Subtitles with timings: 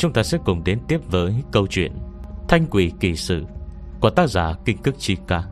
[0.00, 1.92] Chúng ta sẽ cùng đến tiếp với câu chuyện
[2.48, 3.44] Thanh quỷ kỳ sự
[4.00, 5.42] Của tác giả Kinh Cức Chi Ca.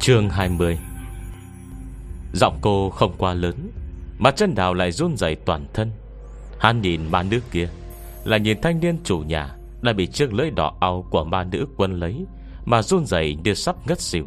[0.00, 0.78] Chương 20
[2.32, 3.70] Giọng cô không quá lớn,
[4.18, 5.90] Mà chân đào lại run rẩy toàn thân.
[6.58, 7.68] Hắn nhìn ma nữ kia,
[8.24, 11.66] Là nhìn thanh niên chủ nhà Đã bị chiếc lưỡi đỏ ao của ma nữ
[11.76, 12.26] quân lấy,
[12.64, 14.26] Mà run rẩy như sắp ngất xỉu.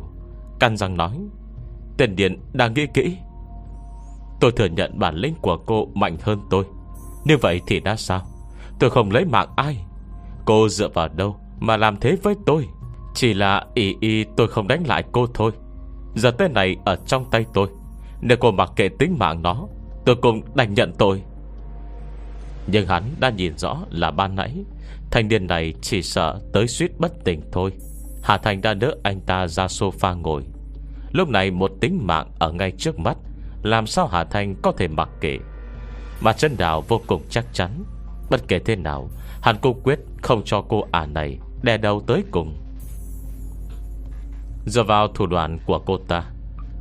[0.60, 1.20] Căn răng nói
[1.98, 3.18] tiền điện đang nghĩ kỹ.
[4.40, 6.66] Tôi thừa nhận bản lĩnh của cô mạnh hơn tôi.
[7.26, 8.31] Như vậy thì đã sao?
[8.82, 9.78] Tôi không lấy mạng ai.
[10.46, 12.68] Cô dựa vào đâu mà làm thế với tôi?
[13.14, 15.52] Chỉ là ý ý tôi không đánh lại cô thôi.
[16.16, 17.68] Giờ tên này ở trong tay tôi.
[18.22, 19.68] Nếu cô mặc kệ tính mạng nó,
[20.06, 21.22] Tôi cũng đành nhận tôi
[22.68, 24.64] Nhưng hắn đã nhìn rõ là ban nãy,
[25.12, 27.72] Thanh niên này chỉ sợ tới suýt bất tỉnh thôi.
[28.24, 30.44] Hà Thành đã đỡ anh ta ra sofa ngồi.
[31.12, 33.18] Lúc này một tính mạng ở ngay trước mắt,
[33.64, 35.38] Làm sao Hà Thành có thể mặc kệ?
[36.22, 37.84] Mà chân đào vô cùng chắc chắn.
[38.32, 39.10] Bất kể thế nào,
[39.42, 42.58] Hắn cũng quyết không cho cô ả này Đè đầu tới cùng.
[44.66, 46.24] Dựa vào thủ đoạn của cô ta,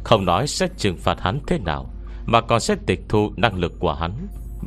[0.05, 1.91] Không nói sẽ trừng phạt hắn thế nào,
[2.27, 4.13] Mà còn sẽ tịch thu năng lực của hắn.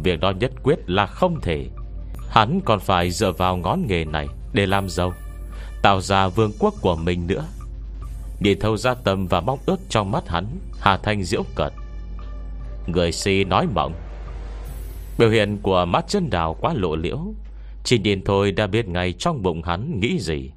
[0.04, 1.68] Việc đó nhất quyết là không thể.
[2.30, 5.14] Hắn còn phải dựa vào ngón nghề này Để làm giàu,
[5.82, 7.46] Tạo ra vương quốc của mình nữa.
[8.40, 10.46] Nhìn thâu ra tâm và mong ước trong mắt hắn,
[10.80, 11.74] Hà Thanh diễu cợt.
[12.88, 13.94] Người si nói mộng
[15.18, 17.20] Biểu hiện của mắt chân đào quá lộ liễu.
[17.84, 20.52] Chỉ nhìn thôi đã biết ngay trong bụng hắn nghĩ gì.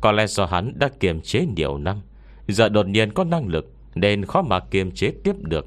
[0.00, 2.00] Có lẽ do hắn đã kiềm chế nhiều năm,
[2.48, 5.66] Giờ đột nhiên có năng lực Nên khó mà kiềm chế tiếp được.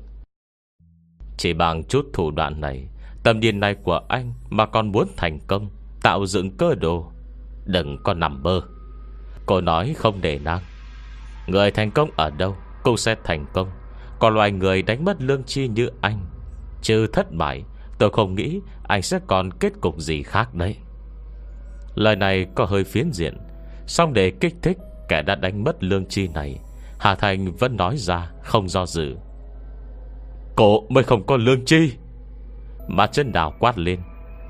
[1.38, 2.88] Chỉ bằng chút thủ đoạn này,
[3.24, 5.70] Tầm điên này của anh Mà còn muốn thành công,
[6.04, 7.12] Tạo dựng cơ đồ,
[7.66, 8.62] Đừng có nằm bơ
[9.46, 10.60] Cô nói không để năng
[11.48, 13.70] Người thành công ở đâu Cũng sẽ thành công.
[14.20, 16.20] Còn loài người đánh mất lương chi như anh,
[16.82, 17.64] Chứ thất bại
[17.98, 20.76] Tôi không nghĩ anh sẽ còn kết cục gì khác đấy.
[21.96, 23.38] Lời này có hơi phiến diện.
[23.88, 26.60] Xong để kích thích, Kẻ đã đánh mất lương chi này,
[27.00, 29.16] Hà Thành vẫn nói ra, không do dự.
[30.56, 31.92] Cổ mới không có lương chi?
[32.88, 34.00] Mà chân đào quát lên,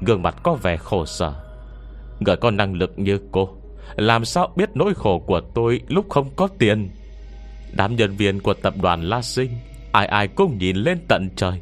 [0.02, 1.34] Gương mặt có vẻ khổ sở.
[2.20, 3.50] Người có năng lực như cô,
[3.96, 6.90] Làm sao biết nỗi khổ của tôi Lúc không có tiền?
[7.74, 9.52] Đám nhân viên của tập đoàn La Sinh,
[9.92, 11.62] Ai ai cũng nhìn lên tận trời.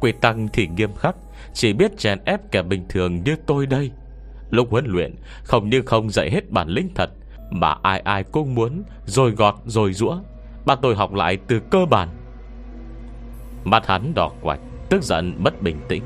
[0.00, 1.16] Quy tăng thì nghiêm khắc,
[1.54, 3.90] Chỉ biết chèn ép kẻ bình thường như tôi đây.
[4.50, 7.10] Lúc huấn luyện, Không như không dạy hết bản lĩnh thật,
[7.50, 10.18] Mà ai ai cũng muốn Rồi gọt rồi rũa
[10.66, 12.08] Bắt tôi học lại từ cơ bản.
[13.64, 16.02] Mắt hắn đỏ quạch, Tức giận mất bình tĩnh.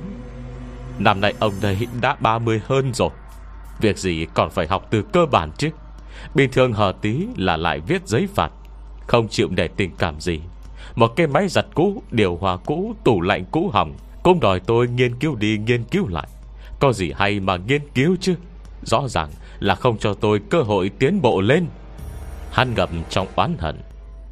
[0.99, 3.11] Năm nay ông đây đã 30 hơn rồi.
[3.81, 5.71] Việc gì còn phải học từ cơ bản chứ?
[6.35, 8.51] Bình thường hờ tí là lại viết giấy phạt,
[9.07, 10.41] Không chịu để tình cảm gì
[10.95, 13.95] một cái máy giặt cũ, Điều hòa cũ, Tủ lạnh cũ hỏng.
[14.23, 16.29] Cũng đòi tôi nghiên cứu đi nghiên cứu lại.
[16.81, 18.35] Có gì hay mà nghiên cứu chứ?
[18.83, 19.29] Rõ ràng
[19.59, 21.67] là không cho tôi cơ hội tiến bộ lên.
[22.53, 23.81] Hắn ngậm trong oán hận.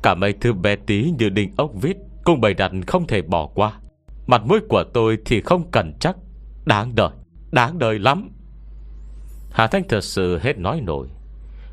[0.02, 3.46] Cả mấy thư bé tí như đinh ốc vít Cũng bày đặt không thể bỏ
[3.46, 3.72] qua.
[4.26, 6.16] Mặt mũi của tôi thì không cần chắc.
[6.64, 7.10] Đáng đời
[7.52, 8.30] Đáng đời lắm.
[9.52, 11.08] Hà Thanh thật sự hết nói nổi.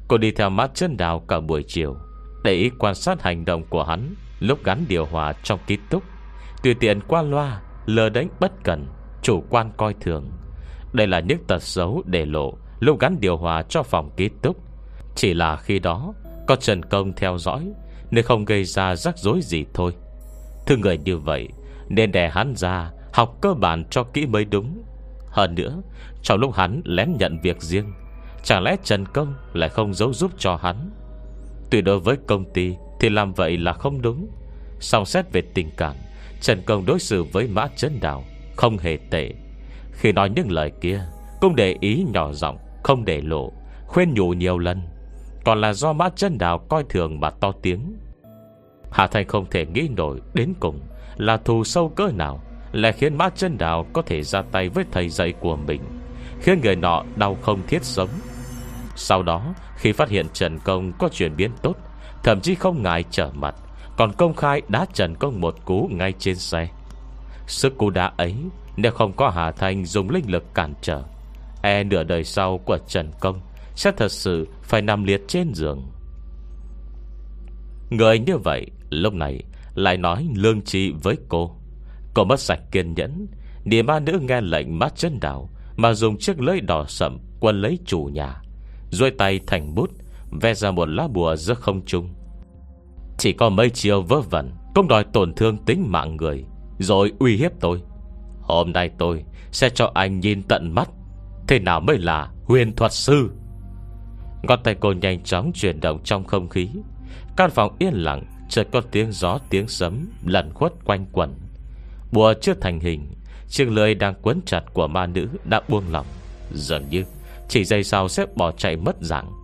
[0.08, 1.96] Cô đi theo mắt chân đào cả buổi chiều,
[2.44, 4.16] Để ý quan sát hành động của hắn.
[4.40, 6.04] Lúc gắn điều hòa trong ký túc.
[6.64, 8.88] Tùy tiện qua loa, Lờ đánh bất cần
[9.22, 10.32] Chủ quan coi thường.
[10.94, 14.58] Đây là những tật xấu để lộ Lúc gắn điều hòa cho phòng ký túc.
[15.16, 16.14] Chỉ là khi đó,
[16.48, 17.72] Có Trần Công theo dõi,
[18.12, 19.94] Nên không gây ra rắc rối gì thôi.
[20.68, 21.48] Thưa người như vậy,
[21.90, 24.84] Nên đè hắn ra Học cơ bản cho kỹ mới đúng.
[25.28, 25.82] Hơn nữa,
[26.24, 27.94] Trong lúc hắn lén nhận việc riêng,
[28.44, 30.92] Chẳng lẽ Trần Công lại không giấu giúp cho hắn?
[31.72, 34.28] Tuy đối với công ty thì làm vậy là không đúng.
[34.80, 35.96] Song xét về tình cảm,
[36.42, 38.24] Trần Công đối xử với Mã Trấn Đào
[38.56, 39.34] Không hề tệ.
[39.92, 41.02] Khi nói những lời kia,
[41.42, 43.52] Cũng để ý nhỏ giọng, Không để lộ,
[43.88, 44.82] Khuyên nhủ nhiều lần.
[45.46, 47.98] Còn là do Mã Trấn Đào coi thường mà to tiếng.
[48.92, 50.80] Hà Thành không thể nghĩ nổi Đến cùng
[51.18, 52.42] là thù sâu cỡ nào
[52.72, 55.82] Lại khiến Mã Trấn Đào có thể ra tay với thầy dạy của mình,
[56.42, 58.10] Khiến người nọ đau không thiết sống.
[58.96, 61.76] Sau đó, Khi phát hiện Trần Công có chuyển biến tốt
[62.24, 63.56] Thậm chí không ngại trở mặt.
[63.98, 66.68] Còn công khai đá Trần Công một cú ngay trên xe.
[67.48, 68.36] Sức cú đá ấy,
[68.78, 71.04] Nếu không có Hà Thanh dùng linh lực cản trở
[71.62, 73.42] E nửa đời sau của Trần Công
[73.76, 75.88] Sẽ thật sự phải nằm liệt trên giường.
[77.90, 79.44] Người như vậy, Lúc này
[79.76, 81.56] lại nói lương tri với cô.
[82.14, 83.28] Cô mất sạch kiên nhẫn
[83.64, 87.62] Địa ma nữ nghe lệnh mắt chân đảo Mà dùng chiếc lưỡi đỏ sậm Quân
[87.62, 88.42] lấy chủ nhà
[88.90, 89.90] Rồi tay thành bút
[90.32, 92.10] Vẽ ra một lá bùa giữa không trung.
[93.18, 96.46] Chỉ có mấy chiều vớ vẩn, Cũng đòi tổn thương tính mạng người,
[96.80, 97.82] Rồi uy hiếp tôi.
[98.42, 100.90] Hôm nay tôi sẽ cho anh nhìn tận mắt,
[101.48, 103.30] Thế nào mới là huyền thuật sư?
[104.44, 106.70] Ngón tay cô nhanh chóng chuyển động trong không khí.
[107.38, 111.34] Căn phòng yên lặng, Chợt có tiếng gió, tiếng sấm Lần khuất quanh quẩn.
[112.12, 113.12] Bùa chưa thành hình,
[113.48, 116.06] Chiếc lưới đang quấn chặt của ma nữ đã buông lỏng.
[116.54, 117.04] Dường như
[117.48, 119.39] Chỉ giây sau sẽ bỏ chạy mất dạng.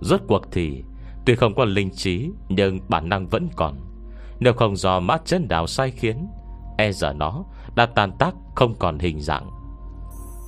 [0.00, 0.84] Rốt cuộc thì,
[1.26, 3.76] Tuy không có linh trí, Nhưng bản năng vẫn còn.
[4.40, 6.28] Nếu không do mát chân đào sai khiến
[6.78, 7.44] E giờ nó
[7.74, 9.50] đã tan tác, Không còn hình dạng.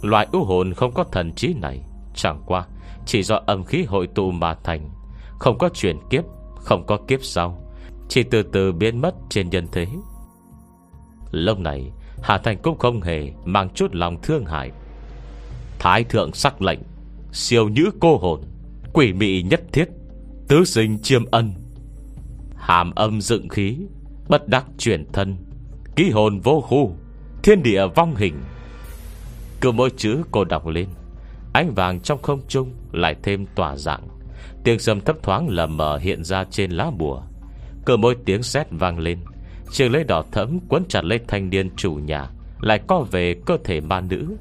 [0.03, 1.81] Loại ưu hồn không có thần trí này,
[2.15, 2.67] Chẳng qua
[3.07, 4.91] Chỉ do âm khí hội tụ mà thành.
[5.39, 6.25] Không có chuyển kiếp,
[6.57, 7.59] Không có kiếp sau,
[8.09, 9.87] Chỉ từ từ biến mất trên nhân thế.
[11.31, 11.91] Lâu này,
[12.23, 14.71] Hà Thành cũng không hề Mang chút lòng thương hại.
[15.79, 16.81] Thái thượng sắc lệnh,
[17.33, 18.41] Siêu nhữ cô hồn.
[18.93, 19.89] Quỷ mị nhất thiết.
[20.49, 21.53] Tứ sinh chiêm ân.
[22.57, 23.79] Hàm âm dựng khí,
[24.29, 25.37] Bất đắc chuyển thân.
[25.97, 26.97] Ký hồn vô khu,
[27.43, 28.35] Thiên địa vong hình.
[29.61, 30.89] Cứ mỗi chữ cô đọc lên,
[31.53, 34.09] Ánh vàng trong không trung Lại thêm tỏa dạng.
[34.65, 37.23] Tiếng sầm thấp thoáng lờ mờ hiện ra trên lá bùa.
[37.87, 39.19] Cứ mỗi tiếng sét vang lên
[39.71, 42.31] Trường lấy đỏ thẫm quấn chặt lấy thanh niên chủ nhà,
[42.61, 44.37] Lại co về cơ thể ma nữ.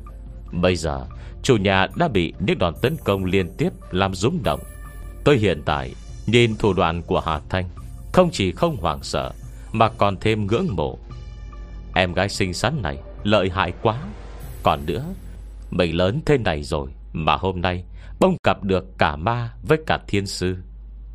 [0.51, 1.05] Bây giờ
[1.43, 4.59] Chủ nhà đã bị những đòn tấn công liên tiếp Làm rúng động.
[5.23, 5.95] Tới hiện tại,
[6.25, 7.69] Nhìn thủ đoạn của Hà Thanh,
[8.13, 9.31] Không chỉ không hoảng sợ,
[9.71, 10.97] Mà còn thêm ngưỡng mộ.
[11.95, 13.97] Em gái xinh xắn này Lợi hại quá.
[14.63, 15.05] Còn nữa
[15.71, 17.83] Mình lớn thế này rồi Mà hôm nay
[18.19, 20.55] Bông cặp được cả ma với cả thiên sư.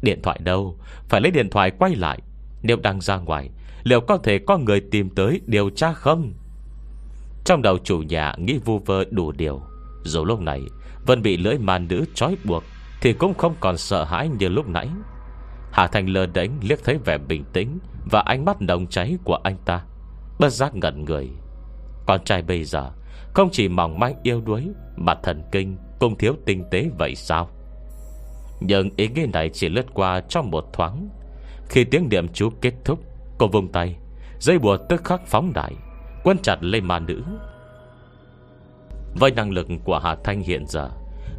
[0.03, 0.79] Điện thoại đâu?
[1.09, 2.19] Phải lấy điện thoại quay lại.
[2.63, 3.51] Nếu đang ra ngoài,
[3.83, 6.33] Liệu có thể có người tìm tới điều tra không?
[7.45, 9.63] Trong đầu chủ nhà Nghĩ vu vơ đủ điều.
[10.07, 10.63] Dù lúc này
[11.07, 12.63] Vẫn bị lưỡi màn nữ trói buộc
[13.01, 14.89] Thì cũng không còn sợ hãi như lúc nãy.
[15.73, 17.79] Hà Thành lơ đánh liếc thấy vẻ bình tĩnh
[18.11, 19.85] Và ánh mắt nồng cháy của anh ta.
[20.39, 21.31] Bất giác ngẩn người.
[22.07, 22.91] Con trai bây giờ
[23.35, 27.51] Không chỉ mỏng manh yêu đuối Mà thần kinh cũng thiếu tinh tế vậy sao?
[28.61, 31.09] Nhưng ý nghĩ này chỉ lướt qua trong một thoáng.
[31.69, 33.01] Khi tiếng niệm chú kết thúc,
[33.39, 33.97] Cô vùng tay,
[34.39, 35.73] Dây bùa tức khắc phóng đại
[36.25, 37.23] Quân chặt lên ma nữ.
[39.19, 40.91] Với năng lực của Hà Thanh hiện giờ,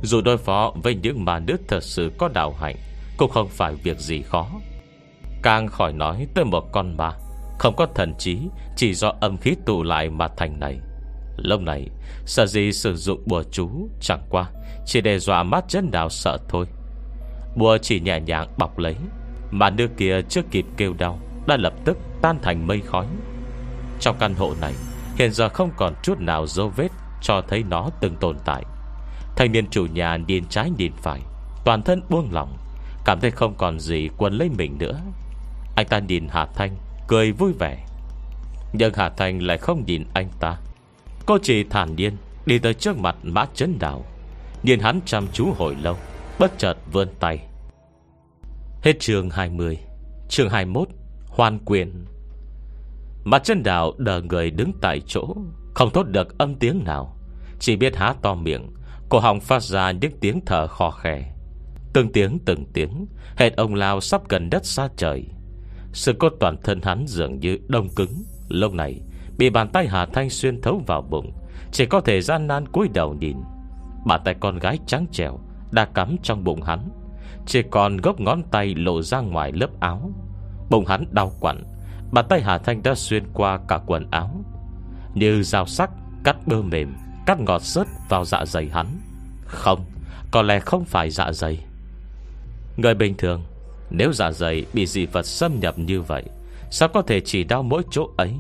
[0.01, 2.75] Dù đối phó với những ma nữ thật sự có đạo hạnh,
[3.17, 4.49] Cũng không phải việc gì khó.
[5.43, 7.11] Càng khỏi nói tới một con ma,
[7.59, 8.39] Không có thần trí,
[8.75, 10.77] Chỉ do âm khí tụ lại mà thành này.
[11.37, 11.89] Lúc này,
[12.25, 13.69] Sợ gì sử dụng bùa chú,
[14.01, 14.49] Chẳng qua
[14.85, 16.65] Chỉ đe dọa mắt chân đào sợ thôi.
[17.55, 18.95] Bùa chỉ nhẹ nhàng bọc lấy,
[19.51, 23.07] Mà đứa kia chưa kịp kêu đau, Đã lập tức tan thành mây khói.
[23.99, 24.73] Trong căn hộ này,
[25.15, 26.87] Hiện giờ không còn chút nào dấu vết.
[27.21, 28.63] Cho thấy nó từng tồn tại.
[29.35, 31.21] Thanh niên chủ nhà nhìn trái nhìn phải,
[31.65, 32.57] Toàn thân buông lỏng,
[33.05, 34.99] Cảm thấy không còn gì quấn lấy mình nữa.
[35.75, 36.77] Anh ta nhìn Hà Thanh,
[37.07, 37.85] Cười vui vẻ.
[38.73, 40.57] Nhưng Hà Thanh lại không nhìn anh ta.
[41.25, 44.05] Cô chỉ thản nhiên Đi tới trước mặt mã chấn đảo
[44.63, 45.97] Nhìn hắn chăm chú hồi lâu,
[46.39, 47.39] Bất chợt vươn tay.
[48.83, 49.77] Hết trường 20
[50.29, 50.87] Trường 21
[51.27, 52.05] Hoàn quyền.
[53.23, 55.35] Mặt chân đảo đờ người đứng tại chỗ.
[55.77, 57.17] Không thốt được âm tiếng nào.
[57.59, 58.69] Chỉ biết há to miệng.
[59.09, 61.33] Cổ họng phát ra những tiếng thở khò khè.
[61.93, 63.05] Từng tiếng từng tiếng.
[63.35, 65.25] Hệt ông Lao sắp gần đất xa trời.
[65.93, 68.23] Sự cốt toàn thân hắn dường như đông cứng.
[68.49, 69.01] Lâu này,
[69.37, 71.31] Bị bàn tay Hà Thanh xuyên thấu vào bụng,
[71.71, 73.37] Chỉ có thể gian nan cúi đầu nhìn.
[74.05, 75.39] Bàn tay con gái trắng trẻo
[75.71, 76.89] Đã cắm trong bụng hắn.
[77.45, 80.11] Chỉ còn gốc ngón tay lộ ra ngoài lớp áo.
[80.69, 81.63] Bụng hắn đau quặn.
[82.11, 84.43] Bàn tay Hà Thanh đã xuyên qua cả quần áo.
[85.17, 85.89] Như dao sắc,
[86.23, 86.95] Cắt bơ mềm,
[87.25, 88.87] Cắt ngọt sớt vào dạ dày hắn.
[89.45, 89.85] Không,
[90.31, 91.59] Có lẽ không phải dạ dày.
[92.77, 93.43] Người bình thường,
[93.89, 96.23] Nếu dạ dày bị dị vật xâm nhập như vậy,
[96.71, 98.33] Sao có thể chỉ đau mỗi chỗ ấy?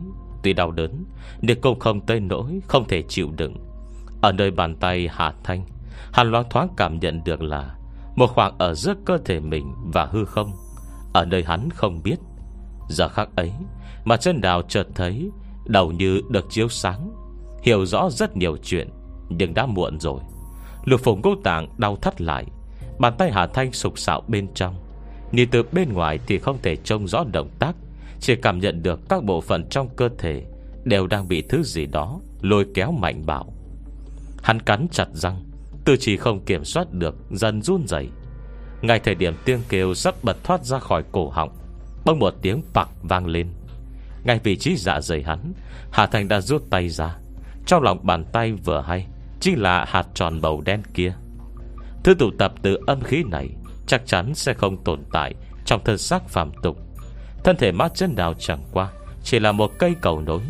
[0.43, 1.05] Tuy đau đớn,
[1.41, 3.55] Nhưng cũng không tới nỗi Không thể chịu đựng.
[4.21, 5.65] Ở nơi bàn tay Hà Thanh
[6.13, 7.75] Hàn loáng thoáng cảm nhận được là
[8.15, 10.51] Một khoảng ở giữa cơ thể mình và hư không.
[11.13, 12.17] Ở nơi hắn không biết.
[12.89, 13.51] Giờ khắc ấy,
[14.05, 15.29] Mà chân đào chợt thấy
[15.67, 17.11] Đầu như được chiếu sáng.
[17.63, 18.89] Hiểu rõ rất nhiều chuyện,
[19.29, 20.19] Nhưng đã muộn rồi.
[20.85, 22.45] Lục phùng ngô tạng đau thắt lại.
[22.99, 24.75] Bàn tay Hà Thanh sục sạo bên trong.
[25.31, 27.75] Nhìn từ bên ngoài thì không thể trông rõ động tác,
[28.19, 30.45] Chỉ cảm nhận được các bộ phận trong cơ thể
[30.83, 33.53] Đều đang bị thứ gì đó Lôi kéo mạnh bạo.
[34.43, 35.43] Hắn cắn chặt răng,
[35.85, 38.09] Tư chỉ không kiểm soát được, Dần run dậy
[38.81, 41.49] Ngay thời điểm tiếng kêu sắp bật thoát ra khỏi cổ họng
[42.05, 43.47] Bông một tiếng bạc vang lên.
[44.27, 45.53] Ngay vị trí dạ dày hắn,
[45.91, 47.15] Hà Thành đã rút tay ra.
[47.65, 49.07] Trong lòng bàn tay vừa hay,
[49.39, 51.13] Chính là hạt tròn màu đen kia.
[52.03, 53.49] Thứ tụ tập từ âm khí này
[53.87, 55.33] Chắc chắn sẽ không tồn tại
[55.65, 56.77] Trong thân xác phàm tục.
[57.43, 58.91] Thân thể mắt chân đào chẳng qua,
[59.23, 60.41] Chỉ là một cây cầu nối.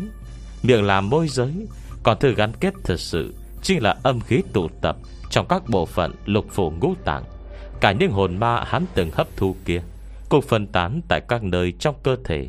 [0.62, 1.66] Miệng là môi giới,
[2.02, 4.96] Còn thứ gắn kết thật sự Chính là âm khí tụ tập
[5.30, 7.24] Trong các bộ phận lục phủ ngũ tạng.
[7.80, 9.82] Cả những hồn ma hắn từng hấp thu kia
[10.28, 12.48] Cũng phân tán tại các nơi trong cơ thể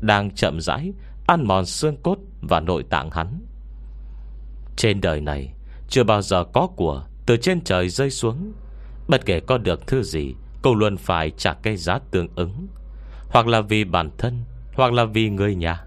[0.00, 0.92] đang chậm rãi
[1.26, 3.40] Ăn mòn xương cốt và nội tạng hắn.
[4.76, 5.52] Trên đời này,
[5.88, 8.52] Chưa bao giờ có của Từ trên trời rơi xuống.
[9.08, 12.66] Bất kể có được thứ gì, Cũng luôn phải trả cây giá tương ứng.
[13.28, 15.84] Hoặc là vì bản thân, Hoặc là vì người nhà.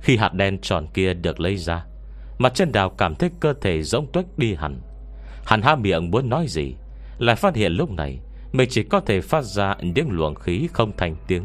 [0.00, 1.84] Khi hạt đen tròn kia được lấy ra,
[2.38, 4.80] Mặt chân đào cảm thấy cơ thể rỗng tuếch đi hẳn.
[5.44, 6.74] Hắn há miệng muốn nói gì,
[7.18, 8.20] Lại phát hiện lúc này
[8.52, 11.44] Mình chỉ có thể phát ra những luồng khí không thành tiếng.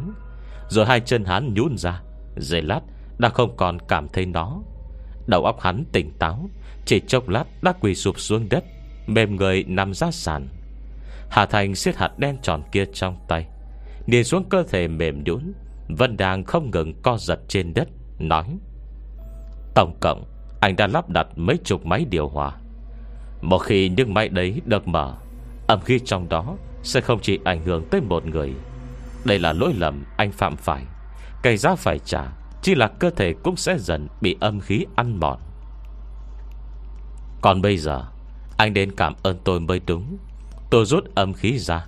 [0.69, 2.01] Rồi hai chân hắn nhún ra,
[2.37, 2.81] Giây lát
[3.17, 4.61] đã không còn cảm thấy nó.
[5.27, 6.49] Đầu óc hắn tỉnh táo,
[6.85, 8.63] Chỉ chốc lát đã quỳ sụp xuống đất,
[9.07, 10.47] Mềm người nằm ra sàn.
[11.29, 13.47] Hà Thành siết hạt đen tròn kia trong tay,
[14.07, 15.53] Nhìn xuống cơ thể mềm nhũn
[15.89, 17.87] Vân đang không ngừng co giật trên đất,
[18.19, 18.57] Nói,
[19.75, 20.23] Tổng cộng,
[20.61, 22.51] anh đã lắp đặt mấy chục máy điều hòa.
[23.41, 25.15] Một khi những máy đấy được mở,
[25.67, 28.53] Âm khí trong đó Sẽ không chỉ ảnh hưởng tới một người
[29.27, 30.83] đây là lỗi lầm, anh phạm phải.
[31.43, 32.23] Cây giá phải trả,
[32.61, 35.39] Chỉ là cơ thể cũng sẽ dần bị âm khí ăn mòn.
[37.41, 38.05] Còn bây giờ,
[38.57, 40.17] Anh đến cảm ơn tôi mới đúng.
[40.69, 41.87] Tôi rút âm khí ra.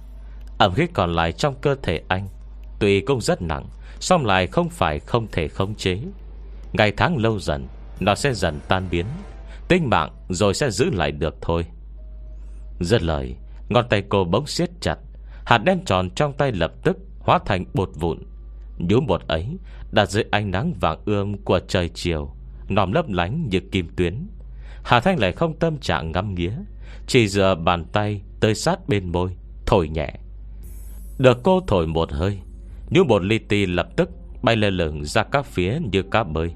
[0.57, 2.27] Âm khí còn lại trong cơ thể anh,
[2.79, 3.65] Tuy cũng rất nặng
[3.99, 5.99] Xong lại không phải không thể khống chế.
[6.73, 7.67] Ngày tháng lâu dần,
[7.99, 9.05] Nó sẽ dần tan biến.
[9.67, 11.65] Tinh mạng rồi sẽ giữ lại được thôi.
[12.79, 13.35] Rất lời,
[13.69, 14.97] Ngón tay cô bỗng siết chặt,
[15.45, 18.17] Hạt đen tròn trong tay lập tức Hóa thành bột vụn.
[18.77, 19.57] Nhú bột ấy
[19.91, 22.31] đặt dưới ánh nắng vàng ươm Của trời chiều,
[22.69, 24.27] Nòm lấp lánh như kim tuyến.
[24.83, 26.53] Hà Thanh lại không tâm trạng ngắm nghía,
[27.07, 29.35] Chỉ dựa bàn tay tới sát bên môi,
[29.65, 30.13] Thổi nhẹ.
[31.17, 32.39] Được cô thổi một hơi
[32.89, 34.09] Như bột li ti lập tức
[34.41, 36.53] Bay lơ lửng ra các phía như cá bơi.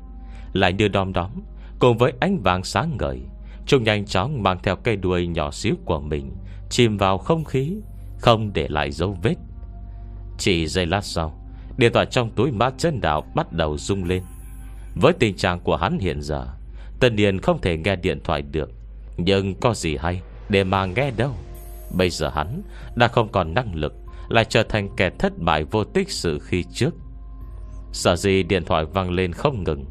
[0.54, 1.32] Lại như đom đóm,
[1.80, 3.20] Cùng với ánh vàng sáng ngời,
[3.66, 6.32] Chúng nhanh chóng mang theo cây đuôi nhỏ xíu của mình
[6.70, 7.76] Chìm vào không khí,
[8.20, 9.36] Không để lại dấu vết.
[10.38, 11.44] Chỉ giây lát sau,
[11.78, 14.24] Điện thoại trong túi má chân đảo bắt đầu rung lên.
[14.96, 16.48] Với tình trạng của hắn hiện giờ
[17.00, 18.72] Tân Điền không thể nghe điện thoại được.
[19.18, 21.32] Nhưng có gì hay Để mà nghe đâu.
[21.92, 22.62] Bây giờ hắn
[22.96, 23.94] đã không còn năng lực,
[24.30, 26.94] Lại trở thành kẻ thất bại vô tích sự khi trước.
[27.92, 29.86] Sợ gì điện thoại vang lên không ngừng.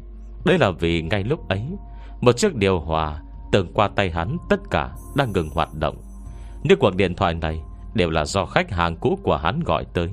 [0.45, 1.63] Đây là vì ngay lúc ấy,
[2.21, 3.21] Một chiếc điều hòa
[3.51, 5.97] Từng qua tay hắn tất cả đang ngừng hoạt động.
[6.63, 7.61] Những cuộc điện thoại này
[7.93, 10.09] Đều là do khách hàng cũ của hắn gọi tới.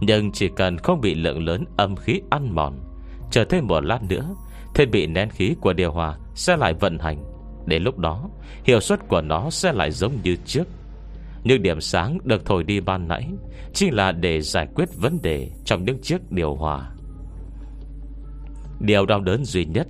[0.00, 2.78] Nhưng chỉ cần không bị lượng lớn âm khí ăn mòn,
[3.30, 4.34] Chờ thêm một lát nữa
[4.74, 7.24] Thiết bị nén khí của điều hòa Sẽ lại vận hành.
[7.66, 8.28] Đến lúc đó,
[8.64, 10.64] Hiệu suất của nó sẽ lại giống như trước.
[11.44, 13.28] Nhưng điểm sáng được thổi đi ban nãy
[13.74, 16.90] chỉ là để giải quyết vấn đề Trong những chiếc điều hòa.
[18.80, 19.86] Điều đau đớn duy nhất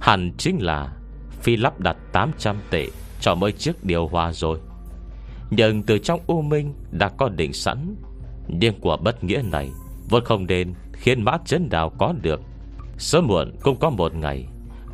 [0.00, 0.92] Hẳn chính là
[1.40, 2.86] Phi lắp đặt 800 tệ
[3.20, 4.58] Cho mỗi chiếc điều hòa rồi.
[5.56, 7.96] Nhưng từ trong U Minh Đã có định sẵn.
[8.48, 9.70] Nhưng của bất nghĩa này
[10.10, 12.40] Vẫn không nên khiến mã chấn đào có được.
[12.98, 14.46] Sớm muộn cũng có một ngày,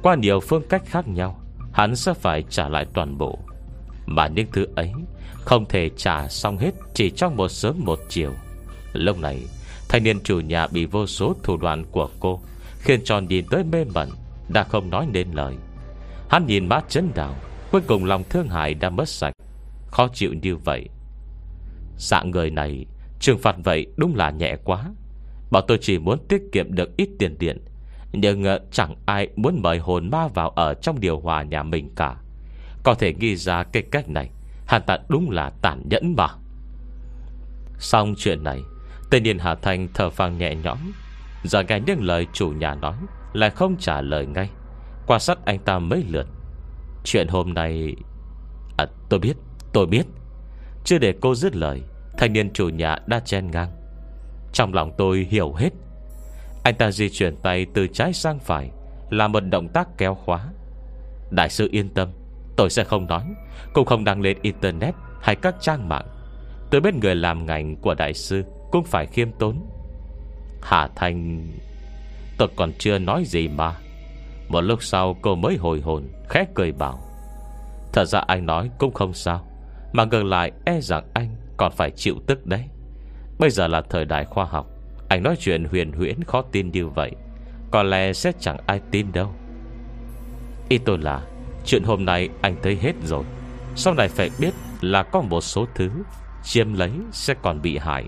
[0.03, 1.41] Qua nhiều phương cách khác nhau,
[1.73, 3.39] Hắn sẽ phải trả lại toàn bộ.
[4.07, 4.93] Mà những thứ ấy
[5.33, 8.33] Không thể trả xong hết Chỉ trong một sớm một chiều.
[8.93, 9.43] Lúc này,
[9.89, 12.41] Thanh niên chủ nhà bị vô số thủ đoạn của cô
[12.79, 14.09] Khiến tròn nhìn tới mê mẩn,
[14.49, 15.55] Đã không nói nên lời.
[16.29, 17.35] Hắn nhìn mắt chấn đào,
[17.73, 19.33] Cuối cùng lòng thương hại đã mất sạch.
[19.91, 20.89] Khó chịu như vậy.
[21.97, 22.87] Dạng người này
[23.21, 24.85] Trừng phạt vậy đúng là nhẹ quá.
[25.51, 27.65] Bảo tôi chỉ muốn tiết kiệm được ít tiền điện,
[28.13, 31.91] Nhưng ờ, chẳng ai muốn mời hồn ma vào Ở trong điều hòa nhà mình
[31.97, 32.17] cả.
[32.83, 34.31] Có thể ghi ra cái cách này
[34.67, 36.29] Hàn ta đúng là tàn nhẫn mà.
[37.79, 38.61] Xong chuyện này,
[39.11, 40.79] Tên niên Hà Thanh thở phang nhẹ nhõm.
[41.45, 42.97] Giờ nghe những lời chủ nhà nói,
[43.33, 44.51] Lại không trả lời ngay.
[45.07, 46.27] Quan sát anh ta mấy lượt.
[47.05, 47.97] Chuyện hôm nay
[48.77, 49.37] À tôi biết
[49.73, 50.07] tôi biết.
[50.85, 51.83] Chưa để cô dứt lời,
[52.19, 53.71] Thanh niên chủ nhà đã chen ngang.
[54.53, 55.71] Trong lòng tôi hiểu hết.
[56.65, 58.71] Anh ta di chuyển tay từ trái sang phải,
[59.11, 60.49] Là một động tác kéo khóa.
[61.31, 62.09] Đại sư yên tâm,
[62.57, 63.23] Tôi sẽ không nói.
[63.75, 66.07] Cũng không đăng lên internet hay các trang mạng.
[66.71, 69.67] Tôi biết người làm ngành của đại sư Cũng phải khiêm tốn.
[70.63, 71.47] Hà Thanh,
[72.39, 73.75] Tôi còn chưa nói gì mà.
[74.49, 76.99] Một lúc sau cô mới hồi hồn, Khẽ cười bảo.
[77.93, 79.50] Thật ra anh nói cũng không sao.
[79.93, 82.65] Mà ngược lại e rằng anh còn phải chịu tức đấy.
[83.39, 84.67] Bây giờ là thời đại khoa học,
[85.09, 87.13] Anh nói chuyện huyền huyễn khó tin như vậy,
[87.71, 89.35] Có lẽ sẽ chẳng ai tin đâu.
[90.69, 91.23] Ý tôi là
[91.65, 93.25] Chuyện hôm nay anh thấy hết rồi.
[93.77, 95.91] Sau này phải biết là có một số thứ
[96.45, 98.05] Chiêm lấy sẽ còn bị hại.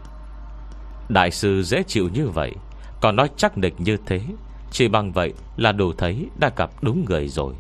[1.08, 2.52] Đại sư dễ chịu như vậy,
[3.00, 4.20] Còn nói chắc nịch như thế,
[4.70, 7.54] Chỉ bằng vậy là đủ thấy Đã gặp đúng người rồi.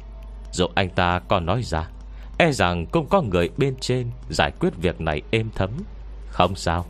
[0.52, 1.88] Dù anh ta còn nói ra
[2.42, 5.70] E rằng cũng có người bên trên Giải quyết việc này êm thấm.
[6.28, 6.84] Không sao,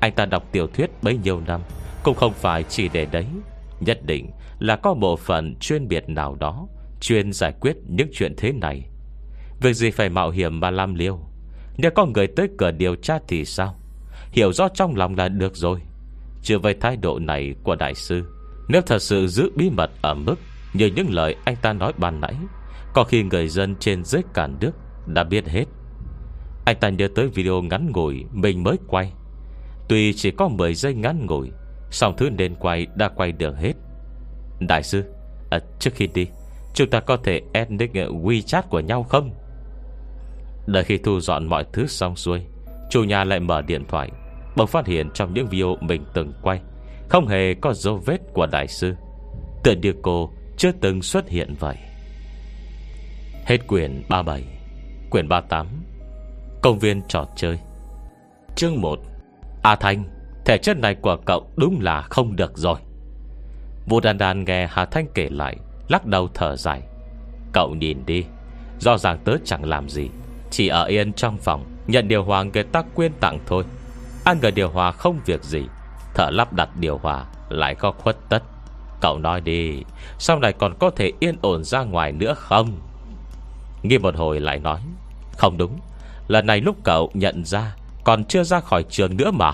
[0.00, 1.60] Anh ta đọc tiểu thuyết bấy nhiêu năm,
[2.02, 3.26] Cũng không phải chỉ để đấy.
[3.80, 6.66] Nhất định là có bộ phận chuyên biệt nào đó,
[7.00, 8.88] Chuyên giải quyết những chuyện thế này.
[9.60, 11.20] Việc gì phải mạo hiểm mà làm liêu
[11.76, 13.78] Nếu có người tới cửa điều tra thì sao?
[14.32, 15.80] Hiểu rõ trong lòng là được rồi.
[16.42, 18.24] Chưa về thái độ này của đại sư,
[18.68, 20.36] Nếu thật sự giữ bí mật ở mức
[20.74, 22.34] Như những lời anh ta nói ban nãy,
[22.94, 24.72] Có khi người dân trên dưới cả nước
[25.06, 25.64] đã biết hết.
[26.64, 29.12] Anh ta nhớ tới video ngắn ngủi Mình mới quay.
[29.88, 31.50] Tuy chỉ có 10 giây ngắn ngủi
[31.90, 33.72] Song thứ nên quay đã quay được hết.
[34.68, 35.04] Đại sư
[35.50, 36.26] à, Trước khi đi
[36.74, 39.30] Chúng ta có thể add nick WeChat của nhau không?
[40.66, 42.40] Đợi khi thu dọn mọi thứ xong xuôi
[42.90, 44.10] Chủ nhà lại mở điện thoại
[44.56, 46.60] Bỗng phát hiện trong những video mình từng quay
[47.08, 48.94] Không hề có dấu vết của đại sư.
[49.62, 51.76] Tựa như cô chưa từng xuất hiện vậy.
[53.46, 54.59] Hết quyển 37
[55.10, 55.66] Quyển 38
[56.62, 57.58] Công viên trò chơi.
[58.56, 58.98] Chương 1
[59.62, 60.04] A Thanh,
[60.44, 62.78] Thể chất này của cậu đúng là không được rồi.
[63.86, 65.56] Vũ Đan Đan nghe Hà Thanh kể lại,
[65.88, 66.82] Lắc đầu thở dài.
[67.52, 68.24] Cậu nhìn đi
[68.80, 70.08] Do ràng tớ chẳng làm gì,
[70.50, 73.64] Chỉ ở yên trong phòng, Nhận điều hòa người ta quyên tặng thôi.
[74.24, 75.62] Ăn người điều hòa không việc gì,
[76.14, 78.42] Thợ lắp đặt điều hòa Lại có khuất tất.
[79.00, 79.82] Cậu nói đi,
[80.18, 82.89] Sau này còn có thể yên ổn ra ngoài nữa không?
[83.82, 84.80] Nghi một hồi lại nói,
[85.38, 85.78] Không đúng,
[86.28, 89.52] Lần này lúc cậu nhận ra, Còn chưa ra khỏi trường nữa mà.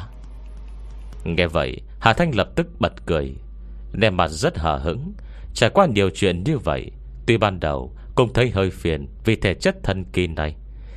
[1.24, 3.34] Nghe vậy, Hà Thanh lập tức bật cười
[3.92, 5.12] Nè mặt rất hờ hững.
[5.54, 6.90] Trải qua nhiều chuyện như vậy,
[7.26, 10.54] Tuy ban đầu cũng thấy hơi phiền Vì thể chất thân kỳ này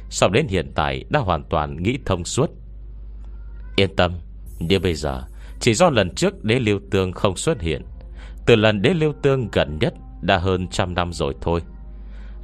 [0.10, 2.50] Sau đến hiện tại đã hoàn toàn nghĩ thông suốt.
[3.76, 4.14] Yên tâm,
[4.60, 5.24] Như bây giờ,
[5.60, 7.82] Chỉ do lần trước đế Lưu tương không xuất hiện,
[8.46, 11.62] Từ lần đế Lưu tương gần nhất Đã hơn trăm năm rồi thôi.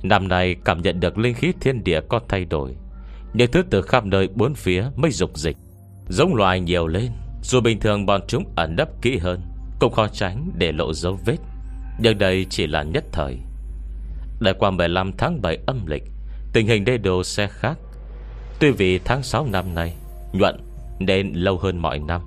[0.09, 2.75] Năm nay cảm nhận được linh khí thiên địa có thay đổi.
[3.33, 5.57] Những thứ từ khắp nơi bốn phía mới dục dịch.
[6.07, 7.11] Giống loài nhiều lên,
[7.43, 9.41] Dù bình thường bọn chúng ẩn nấp kỹ hơn,
[9.79, 11.37] Cũng khó tránh để lộ dấu vết.
[11.99, 13.37] Nhưng đây chỉ là nhất thời.
[14.39, 16.03] Đã qua 15 tháng 7 âm lịch,
[16.53, 17.77] Tình hình đê đồ sẽ khác.
[18.59, 19.93] Tuy vì tháng 6 năm nay,
[20.33, 20.59] Nhuận
[20.99, 22.21] nên lâu hơn mọi năm,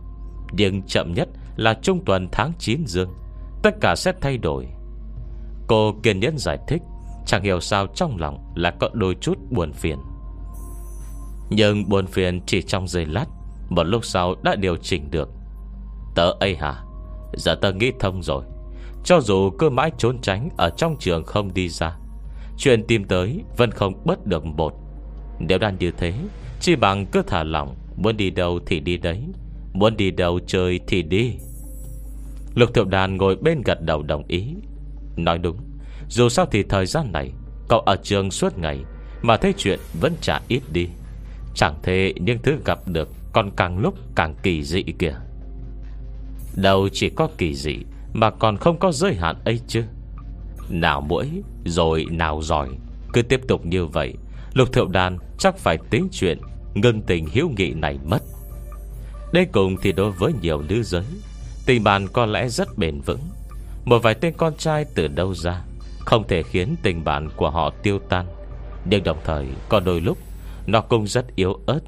[0.52, 3.10] Nhưng chậm nhất là trung tuần tháng 9 dương,
[3.62, 4.66] Tất cả sẽ thay đổi.
[5.66, 6.82] Cô kiên nhẫn giải thích.
[7.28, 9.98] Chẳng hiểu sao trong lòng Là có đôi chút buồn phiền.
[11.50, 13.26] Nhưng buồn phiền chỉ trong giây lát,
[13.68, 15.28] Một lúc sau đã điều chỉnh được.
[16.14, 16.82] Tớ ấy hả?
[17.34, 18.44] Giờ tớ nghĩ thông rồi.
[19.04, 21.96] Cho dù cứ mãi trốn tránh Ở trong trường không đi ra,
[22.58, 24.72] Chuyện tìm tới vẫn không bớt được một
[25.38, 26.14] Nếu đang như thế
[26.60, 29.24] Chỉ bằng cứ thả lòng Muốn đi đâu thì đi đấy,
[29.72, 31.34] Muốn đi đâu chơi thì đi.
[32.54, 34.54] Lục thiệu đàn ngồi bên gật đầu đồng ý.
[35.16, 35.67] Nói đúng
[36.08, 37.32] dù sao thì thời gian này,
[37.68, 38.78] Cậu ở trường suốt ngày,
[39.22, 40.86] Mà thấy chuyện vẫn chả ít đi.
[41.54, 45.14] Chẳng thế những thứ gặp được Còn càng lúc càng kỳ dị kìa.
[46.56, 47.76] Đâu chỉ có kỳ dị
[48.12, 49.84] Mà còn không có giới hạn ấy chứ.
[50.68, 52.68] Nào mũi Rồi nào giỏi,
[53.12, 54.14] Cứ tiếp tục như vậy,
[54.54, 56.38] Lục thiệu đàn chắc phải tính chuyện
[56.74, 58.22] Ngân tình hiếu nghị này mất.
[59.32, 61.04] Đây cùng thì đối với nhiều nữ giới,
[61.66, 63.20] Tình bạn có lẽ rất bền vững.
[63.84, 65.62] Một vài tên con trai từ đâu ra?
[66.08, 68.26] Không thể khiến tình bạn của họ tiêu tan.
[68.84, 70.18] Nhưng đồng thời, có đôi lúc,
[70.66, 71.80] Nó cũng rất yếu ớt.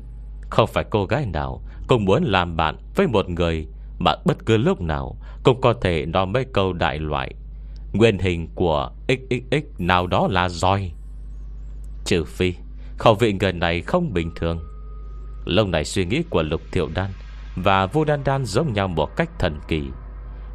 [0.50, 3.66] Không phải cô gái nào Cũng muốn làm bạn với một người
[3.98, 7.34] Mà bất cứ lúc nào Cũng có thể nói mấy câu đại loại.
[7.92, 10.92] Nguyên hình của XXX nào đó là roi.
[12.04, 12.54] Trừ phi,
[12.98, 14.60] Khẩu vị người này không bình thường.
[15.44, 17.10] Lâu này suy nghĩ của Lục Thiệu Đan
[17.56, 19.82] Và Vô Đan Đan giống nhau một cách thần kỳ.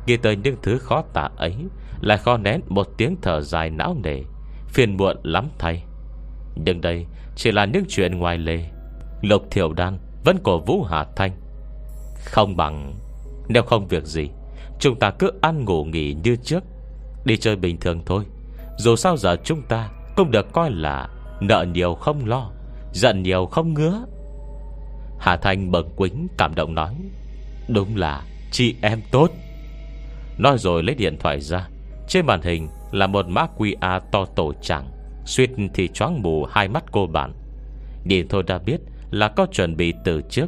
[0.05, 1.55] Nghĩ tới những thứ khó tả ấy,
[2.01, 4.21] Lại khó nén một tiếng thở dài não nề,
[4.67, 5.83] Phiền muộn lắm thay.
[6.55, 8.65] Nhưng đây chỉ là những chuyện ngoài lề.
[9.21, 11.31] Lục Thiểu Đan Vẫn cổ vũ Hà Thanh.
[12.25, 12.93] Không bằng,
[13.47, 14.29] Nếu không việc gì,
[14.79, 16.63] Chúng ta cứ ăn ngủ nghỉ như trước,
[17.25, 18.23] Đi chơi bình thường thôi.
[18.77, 22.51] Dù sao giờ chúng ta Cũng được coi là Nợ nhiều không lo,
[22.93, 24.05] Giận nhiều không ngứa.
[25.19, 26.95] Hà Thanh bận quính cảm động nói,
[27.67, 29.31] Đúng là chị em tốt.
[30.37, 31.67] Nói rồi lấy điện thoại ra.
[32.07, 34.87] Trên màn hình là một mã QR to tổ chẳng
[35.25, 37.33] Suýt thì choáng mù hai mắt cô bạn.
[38.03, 38.77] Nhìn thôi đã biết
[39.11, 40.45] Là có chuẩn bị từ trước.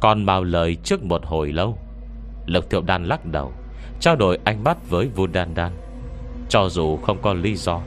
[0.00, 1.78] Còn bao lời trước một hồi lâu.
[2.46, 3.52] Lục thiệu đan lắc đầu,
[4.00, 5.72] Trao đổi ánh mắt với Vu Đan Đan.
[6.48, 7.80] Cho dù không có lý do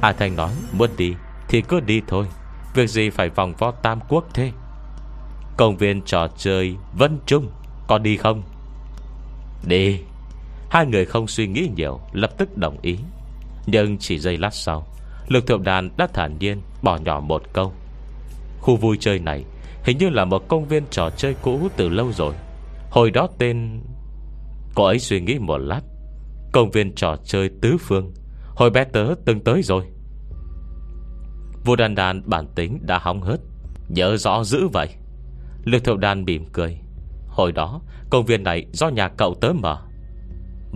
[0.00, 1.14] a Thanh nói, muốn đi
[1.48, 2.26] Thì cứ đi thôi.
[2.74, 4.50] Việc gì phải vòng vo tam quốc thế?
[5.56, 7.46] Công viên trò chơi Vân Trung
[7.88, 8.42] Có đi không?
[9.66, 10.00] Đi.
[10.74, 12.98] Hai người không suy nghĩ nhiều, Lập tức đồng ý.
[13.66, 14.86] Nhưng chỉ giây lát sau,
[15.28, 17.72] Lực thượng đàn đã thản nhiên Bỏ nhỏ một câu.
[18.60, 19.44] Khu vui chơi này
[19.84, 22.34] Hình như là một công viên trò chơi cũ từ lâu rồi.
[22.90, 23.80] Hồi đó tên,
[24.74, 25.80] Cô ấy suy nghĩ một lát.
[26.52, 28.12] Công viên trò chơi tứ phương,
[28.56, 29.84] Hồi bé tớ từng tới rồi.
[31.64, 33.40] Vua đàn đàn bản tính đã hóng hớt,
[33.88, 34.88] Nhớ rõ dữ vậy.
[35.64, 36.78] Lực thượng đàn mỉm cười.
[37.28, 39.78] Hồi đó, công viên này do nhà cậu tớ mở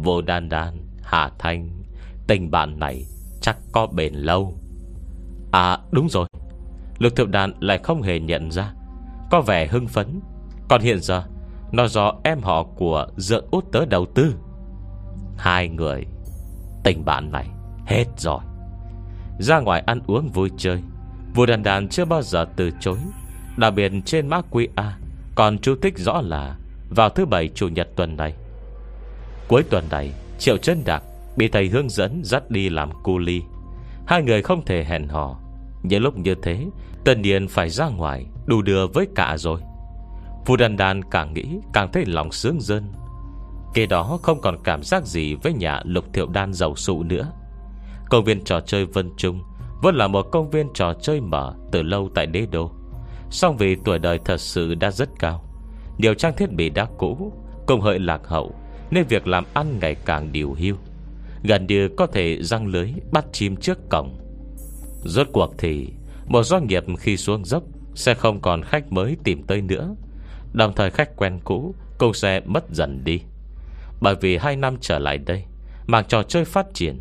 [0.03, 1.71] Vô đan đan, Hà Thanh,
[2.27, 3.05] Tình bạn này
[3.41, 4.55] chắc có bền lâu.
[5.53, 6.27] À đúng rồi.
[6.99, 8.73] Lực thiệu đàn lại không hề nhận ra.
[9.31, 10.21] Có vẻ hưng phấn.
[10.69, 11.25] Còn hiện giờ,
[11.73, 14.35] Nó do em họ của dượng út tớ đầu tư.
[15.37, 16.07] Hai người,
[16.85, 17.49] Tình bạn này
[17.87, 18.41] Hết rồi.
[19.39, 20.83] Ra ngoài ăn uống vui chơi
[21.35, 22.99] Vua đàn đàn chưa bao giờ từ chối.
[23.57, 24.91] Đặc biệt trên mã QA
[25.35, 26.57] Còn chú thích rõ là
[26.91, 28.35] Vào thứ bảy chủ nhật tuần này
[29.49, 31.03] Cuối tuần này, Triệu chân Đạc
[31.37, 33.43] Bị thầy hướng dẫn dắt đi làm cu ly.
[34.07, 35.39] Hai người không thể hẹn hò.
[35.83, 36.67] Những lúc như thế,
[37.05, 39.61] Tân Điền phải ra ngoài Đủ đưa với cả rồi.
[40.47, 42.93] Phu đàn đàn càng nghĩ càng thấy lòng sướng dân
[43.75, 47.33] Kế đó không còn cảm giác gì Với nhà lục thiệu đan giàu sụ nữa.
[48.11, 49.43] Công viên trò chơi Vân Trung
[49.83, 52.71] Vẫn là một công viên trò chơi mở Từ lâu tại đế đô.
[53.31, 55.45] Song vì tuổi đời thật sự đã rất cao,
[55.99, 57.33] Nhiều trang thiết bị đã cũ
[57.67, 58.55] Công hợi lạc hậu
[58.91, 60.77] nên việc làm ăn ngày càng điều hưu
[61.43, 64.19] Gần như có thể răng lưới Bắt chim trước cổng.
[65.05, 65.89] Rốt cuộc thì,
[66.27, 67.63] Một doanh nghiệp khi xuống dốc
[67.95, 69.95] Sẽ không còn khách mới tìm tới nữa.
[70.53, 73.21] Đồng thời khách quen cũ Cũng sẽ mất dần đi.
[74.01, 75.45] Bởi vì hai năm trở lại đây
[75.89, 77.01] màng trò chơi phát triển,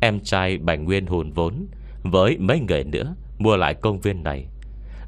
[0.00, 1.66] Em trai Bành Nguyên hùn vốn
[2.02, 4.46] Với mấy người nữa Mua lại công viên này.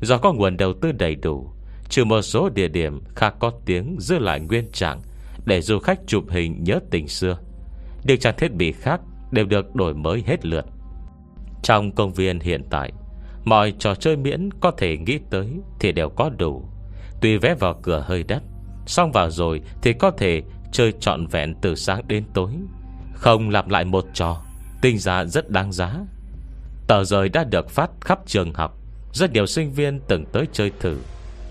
[0.00, 1.50] Do có nguồn đầu tư đầy đủ,
[1.88, 5.00] Trừ một số địa điểm khá có tiếng Giữ lại nguyên trạng
[5.44, 7.38] để du khách chụp hình nhớ tình xưa.
[8.04, 9.00] Những trang thiết bị khác
[9.30, 10.64] Đều được đổi mới hết lượt.
[11.62, 12.92] Trong công viên hiện tại,
[13.44, 15.48] Mọi trò chơi miễn có thể nghĩ tới
[15.80, 16.64] Thì đều có đủ.
[17.20, 18.42] Tuy vé vào cửa hơi đắt,
[18.86, 22.50] Xong vào rồi thì có thể chơi trọn vẹn từ sáng đến tối.
[23.14, 24.42] Không lặp lại một trò,
[24.82, 25.94] Tinh giá rất đáng giá.
[26.86, 28.78] Tờ rời đã được phát khắp trường học,
[29.12, 30.98] Rất nhiều sinh viên từng tới chơi thử.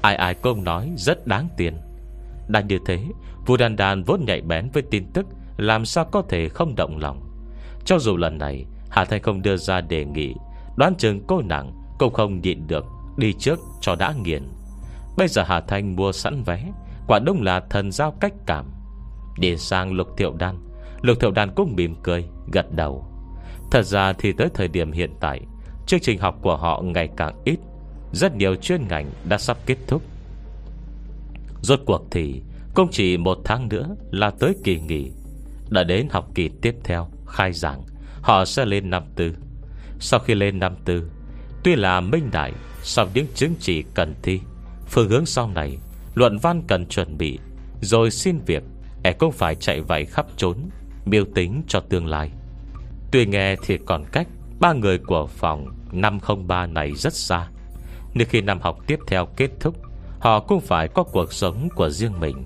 [0.01, 1.73] Ai ai cũng nói rất đáng tiền.
[2.47, 2.99] Đã như thế
[3.49, 5.25] Vua đàn đàn vốn nhạy bén với tin tức,
[5.57, 7.21] làm sao có thể không động lòng.
[7.85, 10.35] Cho dù lần này Hà Thanh không đưa ra đề nghị,
[10.77, 12.85] Đoán chừng cô nặng Cũng không nhịn được
[13.17, 14.43] Đi trước cho đã nghiền.
[15.17, 16.71] Bây giờ Hà Thanh mua sẵn vé,
[17.07, 18.65] Quả đúng là thần giao cách cảm.
[19.39, 20.55] Đi sang lục thiệu đan,
[21.01, 23.05] Lục thiệu đan cũng mỉm cười, Gật đầu.
[23.71, 25.41] Thật ra thì tới thời điểm hiện tại,
[25.87, 27.59] Chương trình học của họ ngày càng ít,
[28.11, 30.01] Rất nhiều chuyên ngành đã sắp kết thúc.
[31.61, 32.41] Rốt cuộc thì
[32.79, 35.11] cũng chỉ một tháng nữa là tới kỳ nghỉ.
[35.69, 37.81] Đã đến học kỳ tiếp theo, Khai giảng,
[38.21, 39.35] Họ sẽ lên năm tư.
[39.99, 41.11] Sau khi lên năm tư,
[41.63, 44.39] Tuy là minh đại Sau những chứng chỉ cần thi,
[44.87, 45.77] Phương hướng sau này,
[46.15, 47.39] Luận văn cần chuẩn bị,
[47.81, 48.63] Rồi xin việc
[49.03, 50.57] E cũng phải chạy vậy khắp trốn
[51.05, 52.31] Miêu tính cho tương lai.
[53.11, 54.27] Tuy nghe thì còn cách,
[54.59, 57.47] Ba người của phòng 503 này rất xa.
[58.13, 59.75] Nếu khi năm học tiếp theo kết thúc,
[60.19, 62.45] Họ cũng phải có cuộc sống của riêng mình.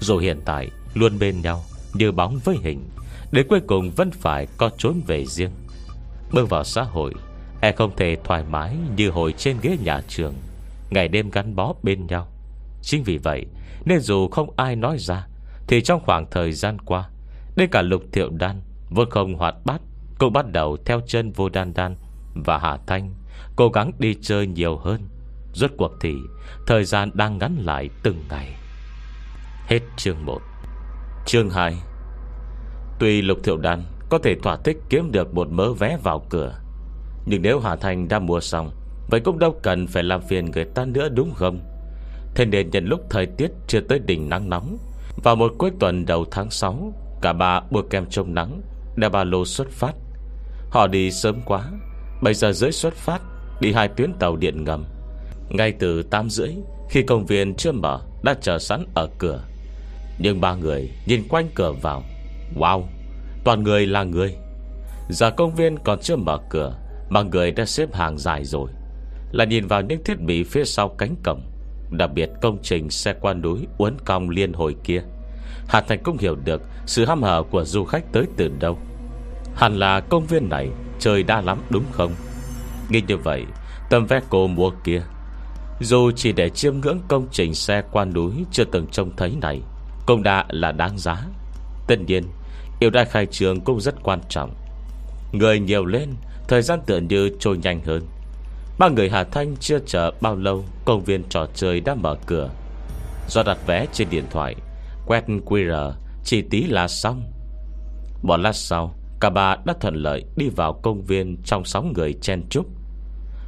[0.00, 2.88] Dù hiện tại luôn bên nhau, như bóng với hình,
[3.32, 5.50] Đến cuối cùng vẫn phải có trốn về riêng.
[6.32, 7.14] Bước vào xã hội
[7.60, 10.34] E không thể thoải mái như hồi trên ghế nhà trường.
[10.90, 12.28] Ngày đêm gắn bó bên nhau.
[12.82, 13.46] Chính vì vậy,
[13.84, 15.26] Nên dù không ai nói ra,
[15.68, 17.08] Thì trong khoảng thời gian qua,
[17.56, 19.80] Đến cả lục thiệu đan Vô không hoạt bát,
[20.18, 21.96] Cũng bắt đầu theo chân vô đan đan
[22.34, 23.14] Và Hà Thanh,
[23.56, 25.08] Cố gắng đi chơi nhiều hơn.
[25.54, 26.14] Rốt cuộc thì,
[26.66, 28.54] Thời gian đang ngắn lại từng ngày.
[29.68, 30.38] Hết chương 1
[31.26, 31.74] Chương 2
[32.98, 36.58] Tuy Lục Thiệu Đan Có thể thỏa thích kiếm được một mớ vé vào cửa,
[37.26, 38.70] Nhưng nếu Hà Thành đã mua xong,
[39.10, 41.60] Vậy cũng đâu cần phải làm phiền người ta nữa, đúng không?
[42.34, 44.78] Thế nên nhận lúc thời tiết Chưa tới đỉnh nắng nóng,
[45.24, 48.62] Vào một cuối tuần đầu tháng 6 Cả ba bôi kem trông nắng
[48.96, 49.92] Đeo ba lô xuất phát.
[50.70, 51.70] Họ đi sớm quá
[52.22, 53.22] 7 giờ rưỡi xuất phát,
[53.60, 54.84] Đi hai tuyến tàu điện ngầm.
[55.48, 56.54] Ngay từ 8 rưỡi,
[56.90, 59.47] Khi công viên chưa mở, Đã chờ sẵn ở cửa.
[60.18, 62.02] Nhưng ba người nhìn quanh cửa vào.
[62.56, 62.82] Wow,
[63.44, 64.34] Toàn người là người.
[65.08, 66.78] Giờ công viên còn chưa mở cửa,
[67.08, 68.70] Mà người đã xếp hàng dài rồi.
[69.32, 71.40] Là nhìn vào những thiết bị phía sau cánh cổng,
[71.90, 75.02] Đặc biệt công trình xe qua núi Uốn cong liên hồi kia.
[75.68, 78.78] Hà Thành cũng hiểu được Sự ham hở của du khách tới từ đâu.
[79.54, 82.12] Hẳn là công viên này Trời đa lắm đúng không?
[82.88, 83.44] Nghĩ như vậy
[83.90, 85.02] Tầm vé cô mua kia.
[85.80, 89.62] Dù chỉ để chiêm ngưỡng công trình xe qua núi Chưa từng trông thấy này
[90.08, 91.22] cũng đã là đáng giá.
[91.86, 92.24] Tất nhiên,
[92.80, 94.54] Yêu đai khai trường cũng rất quan trọng.
[95.32, 96.08] Người nhiều lên,
[96.48, 98.02] Thời gian tựa như trôi nhanh hơn.
[98.78, 102.50] Ba người Hà Thanh chưa chờ bao lâu, Công viên trò chơi đã mở cửa.
[103.28, 104.54] Do đặt vé trên điện thoại,
[105.06, 105.92] Quét QR
[106.24, 107.22] Chỉ tí là xong.
[108.22, 112.12] Một lát sau, Cả ba đã thuận lợi đi vào công viên Trong sóng người
[112.12, 112.66] chen chúc.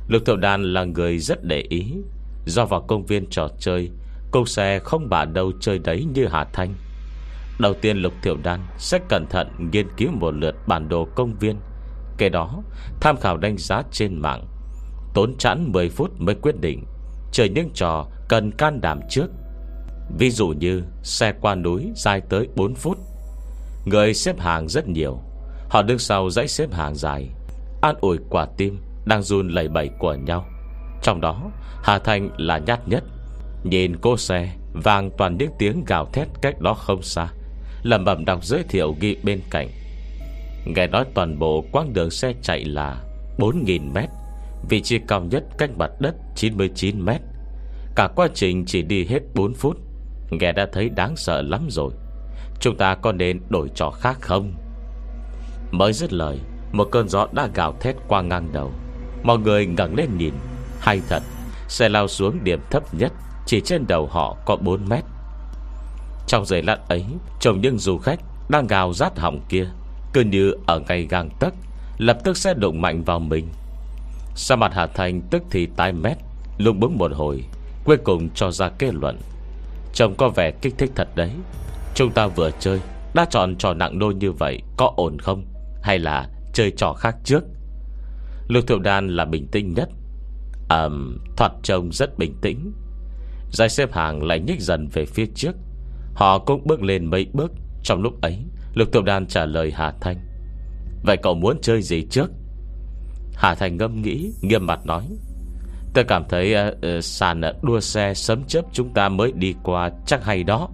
[0.09, 1.93] Lục Thiệu Đàn là người rất để ý.
[2.47, 3.91] Do vào công viên trò chơi
[4.31, 6.75] Cô xe không bà đâu chơi đấy như Hà Thanh.
[7.59, 11.35] Đầu tiên Lục Thiểu Đan Sẽ cẩn thận nghiên cứu một lượt bản đồ công
[11.35, 11.57] viên.
[12.19, 12.63] Kế đó,
[13.01, 14.47] Tham khảo đánh giá trên mạng.
[15.15, 16.85] Tốn chẵn 10 phút mới quyết định,
[17.33, 19.27] Chơi những trò cần can đảm trước.
[20.19, 22.99] Ví dụ như Xe qua núi dài tới 4 phút.
[23.85, 25.21] Người xếp hàng rất nhiều.
[25.69, 27.31] Họ đứng sau dãy xếp hàng dài,
[27.83, 30.47] An ủi quả tim Đang run lẩy bẩy của nhau.
[31.03, 31.51] Trong đó,
[31.83, 33.05] Hà Thanh là nhát nhất.
[33.65, 37.29] Nhìn cô xe, Vàng toàn những tiếng gào thét cách đó không xa.
[37.83, 39.69] Lầm bẩm đọc giới thiệu ghi bên cạnh.
[40.65, 43.03] Nghe nói toàn bộ quãng đường xe chạy là
[43.39, 44.09] 4.000 mét,
[44.69, 47.21] Vị trí cao nhất cách mặt đất 99 mét.
[47.97, 49.77] Cả quá trình chỉ đi hết 4 phút,
[50.31, 51.93] Nghe đã thấy đáng sợ lắm rồi.
[52.61, 54.53] Chúng ta có nên đổi trò khác không?
[55.71, 56.39] Mới dứt lời,
[56.73, 58.73] Một cơn gió đã gào thét qua ngang đầu.
[59.23, 60.35] Mọi người ngẩng lên nhìn,
[60.81, 61.23] Hay thật,
[61.69, 63.13] Xe lao xuống điểm thấp nhất.
[63.51, 65.05] Chỉ trên đầu họ có 4 mét.
[66.27, 67.05] Trong giây lát ấy
[67.41, 69.67] Trông những du khách đang gào rát hỏng kia
[70.13, 71.55] Cứ như ở ngay gang tấc,
[71.99, 73.49] Lập tức sẽ đụng mạnh vào mình.
[74.35, 76.17] Sa mặt Hà Thành tức thì tái mét
[76.59, 77.45] Lung bứng một hồi,
[77.85, 79.19] Cuối cùng cho ra kết luận.
[79.93, 81.31] Trông có vẻ kích thích thật đấy.
[81.95, 82.81] Chúng ta vừa chơi,
[83.15, 85.45] Đã chọn trò nặng đôi như vậy Có ổn không?
[85.83, 87.45] Hay là chơi trò khác trước?
[88.49, 89.89] Lục thiệu đan là bình tĩnh nhất.
[90.69, 90.89] À
[91.37, 92.73] Thoạt trông rất bình tĩnh.
[93.51, 95.57] Giải xếp hàng lại nhích dần về phía trước.
[96.15, 97.53] Họ cũng bước lên mấy bước.
[97.83, 98.39] Trong lúc ấy
[98.75, 100.17] Lục Tiểu đan trả lời Hà Thanh.
[101.05, 102.31] Vậy cậu muốn chơi gì trước?
[103.35, 105.05] Hà Thành ngâm nghĩ Nghiêm mặt nói.
[105.95, 109.91] Tôi cảm thấy uh, uh, sàn đua xe sấm chớp chúng ta mới đi qua
[110.07, 110.69] chắc hay đó.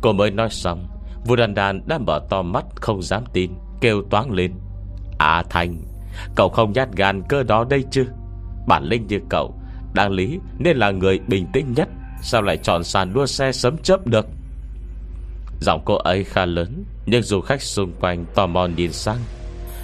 [0.00, 0.86] Cô mới nói xong
[1.26, 4.52] vua đàn đàn đã mở to mắt không dám tin Kêu toán lên.
[5.18, 5.76] À Thành
[6.34, 8.06] Cậu không nhát gan cơ đó đây chứ?
[8.68, 9.59] Bản linh như cậu
[9.94, 11.88] Đáng lý nên là người bình tĩnh nhất.
[12.22, 14.26] Sao lại chọn sàn đua xe sấm chớp được?
[15.60, 19.18] Giọng cô ấy khá lớn Nhưng du khách xung quanh tò mò nhìn sang.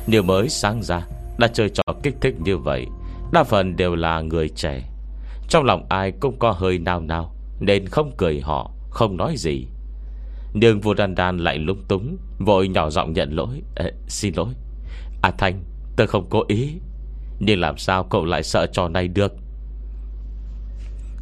[0.07, 1.07] Nếu mới sáng ra
[1.39, 2.87] Đã chơi trò kích thích như vậy
[3.33, 4.83] Đa phần đều là người trẻ.
[5.49, 9.67] Trong lòng ai cũng có hơi nào nào Nên không cười họ Không nói gì.
[10.55, 13.63] Nhưng vua đan đan lại lung túng Vội nhỏ giọng nhận lỗi.
[13.77, 14.55] Ê, Xin lỗi.
[15.23, 15.65] À Thanh
[15.97, 16.73] tôi không cố ý.
[17.39, 19.33] Nhưng làm sao cậu lại sợ trò này được?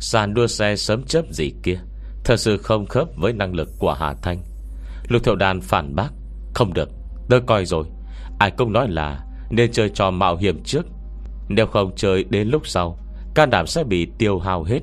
[0.05, 1.79] Sàn đua xe sớm chớp gì kia,
[2.25, 4.43] Thật sự không khớp với năng lực của Hà Thanh.
[5.09, 6.09] Lục thiệu đàn phản bác,
[6.55, 6.89] Không được,
[7.29, 7.85] Tôi coi rồi.
[8.39, 10.87] Ai cũng nói là Nên chơi trò mạo hiểm trước.
[11.49, 12.99] Nếu không chơi đến lúc sau,
[13.35, 14.81] Can đảm sẽ bị tiêu hao hết.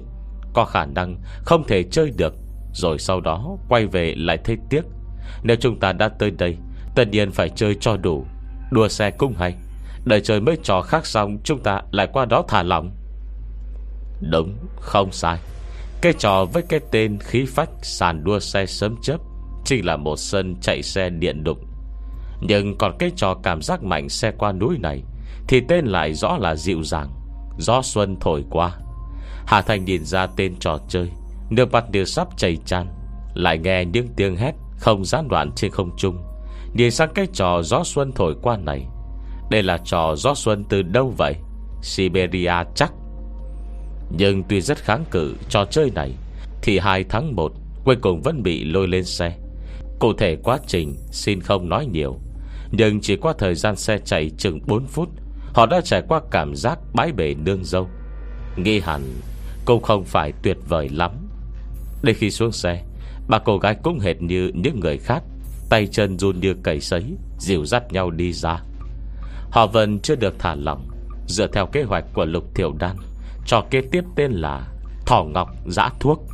[0.54, 2.34] Có khả năng không thể chơi được,
[2.74, 4.82] Rồi sau đó quay về lại thấy tiếc.
[5.44, 6.58] Nếu chúng ta đã tới đây,
[6.96, 8.26] Tất nhiên phải chơi cho đủ.
[8.72, 9.56] Đua xe cũng hay,
[10.06, 12.92] Đợi chơi mấy trò khác xong, Chúng ta lại qua đó thả lỏng.
[14.22, 15.38] Đúng, không sai.
[16.02, 19.22] Cái trò với cái tên khí phách Sàn đua xe sớm chấp
[19.66, 21.66] Chính là một sân chạy xe điện đụng.
[22.42, 25.04] Nhưng còn cái trò cảm giác mạnh Xe qua núi này
[25.48, 27.10] Thì tên lại rõ là dịu dàng,
[27.58, 28.72] Gió xuân thổi qua.
[29.46, 31.10] Hà Thành nhìn ra tên trò chơi,
[31.50, 32.88] Nước mặt đều sắp chảy tràn,
[33.34, 36.18] Lại nghe những tiếng hét Không gián đoạn trên không trung.
[36.74, 38.86] Nhìn sang cái trò gió xuân thổi qua này,
[39.50, 41.36] Đây là trò gió xuân từ đâu vậy?
[41.82, 42.94] Siberia chắc.
[44.18, 46.12] Nhưng tuy rất kháng cự trò chơi này,
[46.62, 47.52] Thì hai tháng 1
[47.86, 49.38] Cuối cùng vẫn bị lôi lên xe.
[50.00, 52.20] Cụ thể quá trình xin không nói nhiều,
[52.72, 55.10] Nhưng chỉ qua thời gian xe chạy chừng 4 phút,
[55.54, 57.88] Họ đã trải qua cảm giác bãi bể nương dâu
[58.56, 59.02] Nghĩ hẳn
[59.66, 61.12] Cũng không phải tuyệt vời lắm.
[62.04, 62.84] Đến khi xuống xe
[63.28, 65.24] Bà cô gái cũng hệt như những người khác,
[65.70, 67.04] Tay chân run như cầy sấy,
[67.40, 68.64] Dìu dắt nhau đi ra.
[69.52, 70.88] Họ vẫn chưa được thả lỏng,
[71.28, 72.96] Dựa theo kế hoạch của Lục Thiểu Đan.
[73.46, 74.68] Trò kế tiếp tên là
[75.06, 76.26] Thỏ Ngọc Giã Thuốc.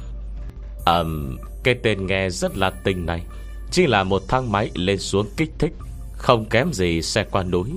[0.86, 3.24] Ờm, Cái tên nghe rất là tình này.
[3.72, 5.74] Chỉ là một thang máy lên xuống kích thích,
[6.14, 7.70] Không kém gì xe qua núi.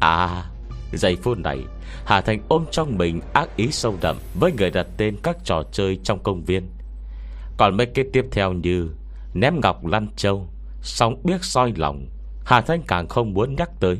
[0.00, 0.44] À
[0.92, 1.58] Giây phút này,
[2.06, 5.62] Hà Thành ôm trong mình ác ý sâu đậm Với người đặt tên các trò
[5.72, 6.70] chơi trong công viên.
[7.56, 8.88] Còn mấy cái tiếp theo như
[9.34, 10.48] Ném ngọc lăn châu,
[10.82, 12.06] sóng biếc soi lòng,
[12.44, 13.98] Hà Thanh càng không muốn nhắc tới.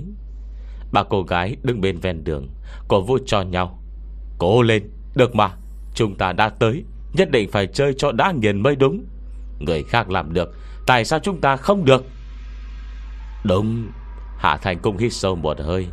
[0.92, 2.48] Bà cô gái đứng bên ven đường,
[2.88, 3.78] Cổ vui cho nhau.
[4.38, 5.50] Cố lên, được mà
[5.94, 9.04] Chúng ta đã tới Nhất định phải chơi cho đã nghiền mới đúng.
[9.58, 10.54] Người khác làm được
[10.86, 12.04] Tại sao chúng ta không được?
[13.44, 13.88] Đúng
[14.38, 15.86] Hạ Thành cũng hít sâu một hơi.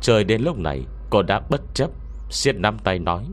[0.00, 1.90] Trời đến lúc này Cô đã bất chấp
[2.30, 3.24] siết nắm tay nói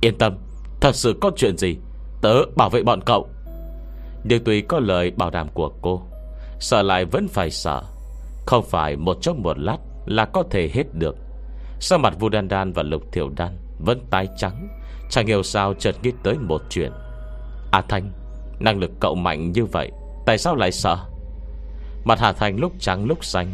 [0.00, 0.36] Yên tâm
[0.80, 1.76] Thật sự có chuyện gì
[2.22, 3.28] Tớ bảo vệ bọn cậu.
[4.24, 6.02] Nhưng tùy có lời bảo đảm của cô
[6.60, 7.82] Sợ lại vẫn phải sợ.
[8.46, 11.16] Không phải một chốc một lát Là có thể hết được.
[11.80, 14.68] Sau mặt Vu Đan Đan và Lục Thiểu Đan vẫn tái trắng,
[15.10, 16.92] Chẳng hiểu sao chợt nghĩ tới một chuyện.
[17.72, 18.12] A Thanh
[18.60, 19.90] Năng lực cậu mạnh như vậy,
[20.26, 20.96] Tại sao lại sợ?
[22.04, 23.46] Mặt Hà Thành lúc trắng lúc xanh.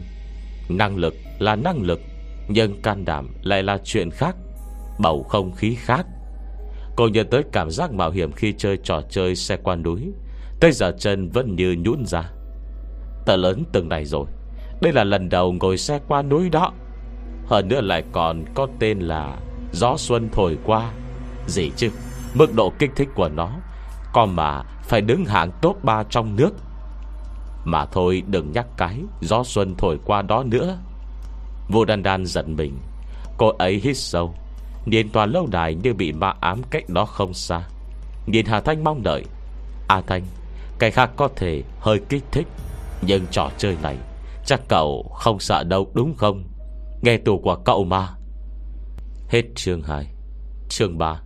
[0.69, 2.01] Năng lực là năng lực,
[2.49, 4.37] Nhưng can đảm lại là chuyện khác,
[4.99, 6.07] Bầu không khí khác.
[6.97, 10.13] Cô nhớ tới cảm giác mạo hiểm Khi chơi trò chơi xe qua núi,
[10.61, 12.31] Tới giờ chân vẫn như nhũn ra.
[13.27, 14.27] Tờ lớn từng này rồi,
[14.83, 16.73] Đây là lần đầu ngồi xe qua núi đó.
[17.47, 19.37] Hơn nữa lại còn có tên là
[19.73, 20.93] Gió xuân thổi qua.
[21.47, 21.91] Gì chứ?
[22.35, 23.51] Mức độ kích thích của nó.
[24.13, 26.51] Còn mà phải đứng hạng top 3 trong nước.
[27.65, 30.79] Mà thôi, đừng nhắc cái Gió xuân thổi qua đó nữa.
[31.69, 32.79] Vô đan đan giận mình.
[33.39, 34.35] Cô ấy hít sâu.
[34.87, 37.63] Nhìn toàn lâu đài như bị ma ám cách đó không xa.
[38.27, 39.25] Nhìn Hà Thanh mong đợi.
[39.89, 40.23] A Thanh
[40.79, 42.47] Cái khác có thể hơi kích thích.
[43.03, 43.97] Nhưng trò chơi này,
[44.49, 46.45] Chắc cậu không sợ đâu, đúng không?
[47.03, 48.09] Nghe tù của cậu mà.
[49.29, 50.07] Hết chương 2
[50.69, 51.21] Chương 3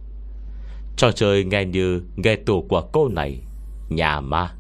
[0.97, 3.41] Trò chơi nghe như nghe tù của cô này,
[3.89, 4.51] Nhà ma.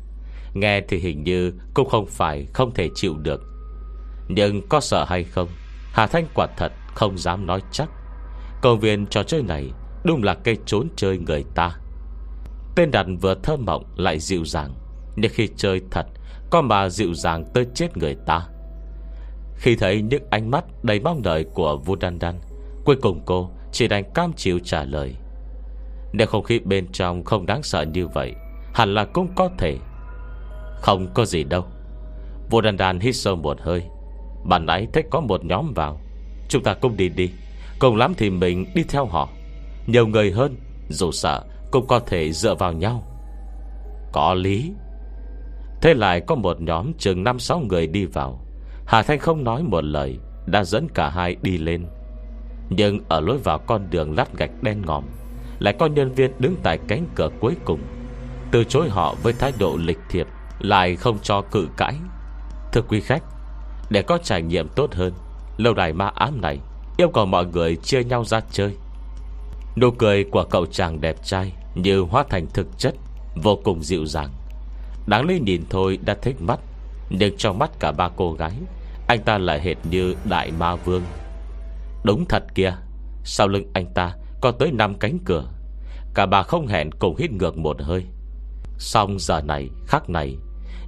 [0.54, 3.42] Nghe thì hình như cũng không phải Không thể chịu được.
[4.28, 5.48] Nhưng có sợ hay không?
[5.92, 7.90] Hà Thanh quả thật không dám nói chắc.
[8.62, 9.70] Công viên trò chơi này
[10.04, 11.76] Đúng là cây trốn chơi người ta.
[12.76, 14.74] Tên đặt vừa thơ mộng lại dịu dàng,
[15.16, 16.06] Nhưng khi chơi thật,
[16.50, 18.46] Có mà dịu dàng tới chết người ta.
[19.56, 22.40] Khi thấy những ánh mắt Đầy mong đợi của Vu Đan Đan
[22.84, 25.14] Cuối cùng cô chỉ đành cam chịu trả lời.
[26.12, 28.34] Nếu không khí bên trong Không đáng sợ như vậy,
[28.74, 29.76] Hẳn là cũng có thể.
[30.80, 31.64] Không có gì đâu.
[32.50, 33.82] Vô đàn đàn hít sâu một hơi.
[34.44, 36.00] Bạn ấy thấy có một nhóm vào.
[36.48, 37.30] Chúng ta cũng đi đi.
[37.78, 39.28] Cùng lắm thì mình đi theo họ.
[39.86, 40.56] Nhiều người hơn,
[40.88, 43.02] Dù sợ cũng có thể dựa vào nhau.
[44.12, 44.72] Có lý.
[45.82, 48.40] Thế lại có một nhóm chừng 5-6 người đi vào.
[48.86, 51.86] Hà Thanh không nói một lời, Đã dẫn cả hai đi lên.
[52.76, 55.04] Nhưng ở lối vào con đường lát gạch đen ngòm,
[55.58, 57.80] Lại có nhân viên đứng tại cánh cửa cuối cùng.
[58.50, 60.26] Từ chối họ với thái độ lịch thiệp,
[60.58, 61.94] Lại không cho cự cãi.
[62.72, 63.22] Thưa quý khách,
[63.90, 65.12] Để có trải nghiệm tốt hơn,
[65.56, 66.58] Lâu đài ma ám này
[66.96, 68.76] Yêu cầu mọi người chia nhau ra chơi.
[69.76, 72.94] Nụ cười của cậu chàng đẹp trai Như hóa thành thực chất,
[73.42, 74.30] Vô cùng dịu dàng.
[75.06, 76.60] Đáng lý nhìn thôi đã thích mắt,
[77.10, 78.52] Nhưng trong mắt cả ba cô gái,
[79.06, 81.02] Anh ta lại hệt như đại ma vương.
[82.04, 82.74] Đúng thật kia.
[83.24, 85.52] Sau lưng anh ta có tới 5 cánh cửa.
[86.14, 88.04] Cả bà không hẹn cùng hít ngược một hơi.
[88.78, 90.36] Xong giờ này, khắc này,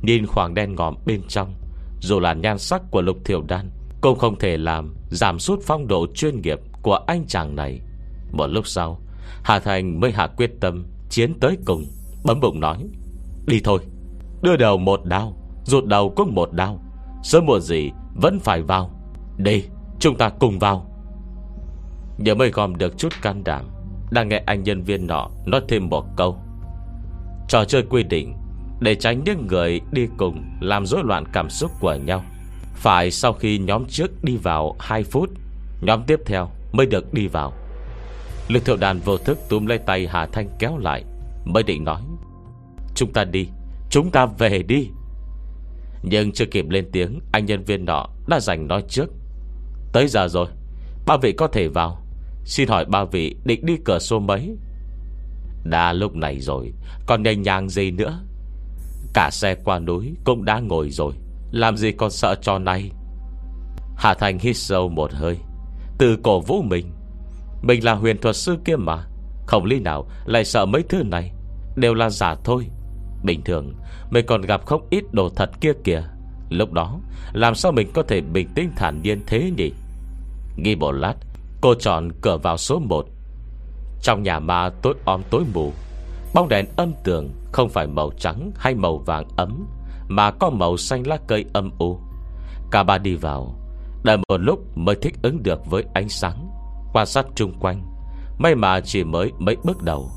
[0.03, 1.55] Nhìn khoảng đen ngòm bên trong,
[2.01, 5.87] Dù là nhan sắc của lục thiểu đan, Cũng không thể làm Giảm sút phong
[5.87, 7.81] độ chuyên nghiệp Của anh chàng này.
[8.33, 9.01] Một lúc sau,
[9.43, 11.85] Hà Thành mới hạ quyết tâm Chiến tới cùng,
[12.25, 12.79] Bấm bụng nói,
[13.47, 13.79] Đi thôi.
[14.43, 16.81] Đưa đầu một đao, Rụt đầu cũng một đao.
[17.23, 18.91] Sớm muộn gì vẫn phải vào.
[19.37, 19.65] Đi,
[19.99, 20.94] chúng ta cùng vào.
[22.19, 23.65] Nhớ mới gom được chút can đảm,
[24.11, 26.39] Đang nghe anh nhân viên nọ Nói thêm một câu.
[27.49, 28.35] Trò chơi quy định,
[28.81, 32.25] Để tránh những người đi cùng Làm rối loạn cảm xúc của nhau,
[32.75, 35.31] Phải sau khi nhóm trước đi vào 2 phút,
[35.81, 37.53] Nhóm tiếp theo mới được đi vào.
[38.49, 41.05] Lực thiệu đàn vô thức túm lấy tay Hà Thanh kéo lại,
[41.45, 42.03] Mới định nói,
[42.95, 43.49] Chúng ta đi,
[43.91, 44.89] Chúng ta về đi.
[46.03, 49.11] Nhưng chưa kịp lên tiếng, Anh nhân viên nọ đã giành nói trước,
[49.93, 50.47] Tới giờ rồi,
[51.07, 52.04] Ba vị có thể vào.
[52.45, 54.57] Xin hỏi ba vị định đi cửa số mấy?
[55.65, 56.73] Đã lúc này rồi,
[57.07, 58.21] Còn nhanh nhàng gì nữa?
[59.15, 61.13] Cả xe qua núi cũng đã ngồi rồi,
[61.51, 62.91] Làm gì còn sợ cho này
[63.97, 65.39] Hà Thành hít sâu một hơi,
[65.99, 66.93] Từ cổ vũ mình.
[67.63, 69.05] Mình là huyền thuật sư kia mà,
[69.47, 71.33] Không lý nào lại sợ mấy thứ này,
[71.77, 72.67] Đều là giả thôi.
[73.25, 73.75] Bình thường,
[74.11, 76.03] Mình còn gặp không ít đồ thật kia kìa.
[76.51, 77.01] Lúc đó,
[77.33, 79.73] Làm sao mình có thể bình tĩnh thản nhiên thế nhỉ?
[80.57, 81.15] Nghi bộ lát
[81.65, 83.07] Cô chọn cửa vào số 1
[84.03, 85.73] Trong nhà ma tối om tối mù,
[86.35, 89.67] Bóng đèn âm tường Không phải màu trắng hay màu vàng ấm,
[90.09, 91.99] Mà có màu xanh lá cây âm u.
[92.71, 93.59] Cả ba đi vào,
[94.03, 96.51] Đợi một lúc mới thích ứng được với ánh sáng,
[96.93, 97.83] Quan sát chung quanh.
[98.39, 100.11] May mà chỉ mới mấy bước đầu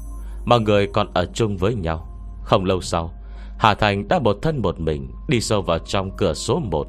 [0.46, 2.08] Mọi người còn ở chung với nhau.
[2.44, 3.14] Không lâu sau,
[3.60, 6.88] Hà Thành đã một thân một mình Đi sâu vào trong cửa số 1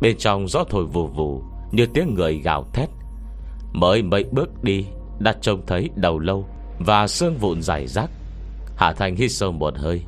[0.00, 1.42] Bên trong gió thổi vù vù,
[1.72, 2.90] Như tiếng người gào thét.
[3.72, 4.84] Mới mấy bước đi,
[5.18, 6.48] Đã trông thấy đầu lâu
[6.78, 8.10] Và xương vụn dài rác.
[8.76, 10.02] Hạ Thành hít sâu một hơi.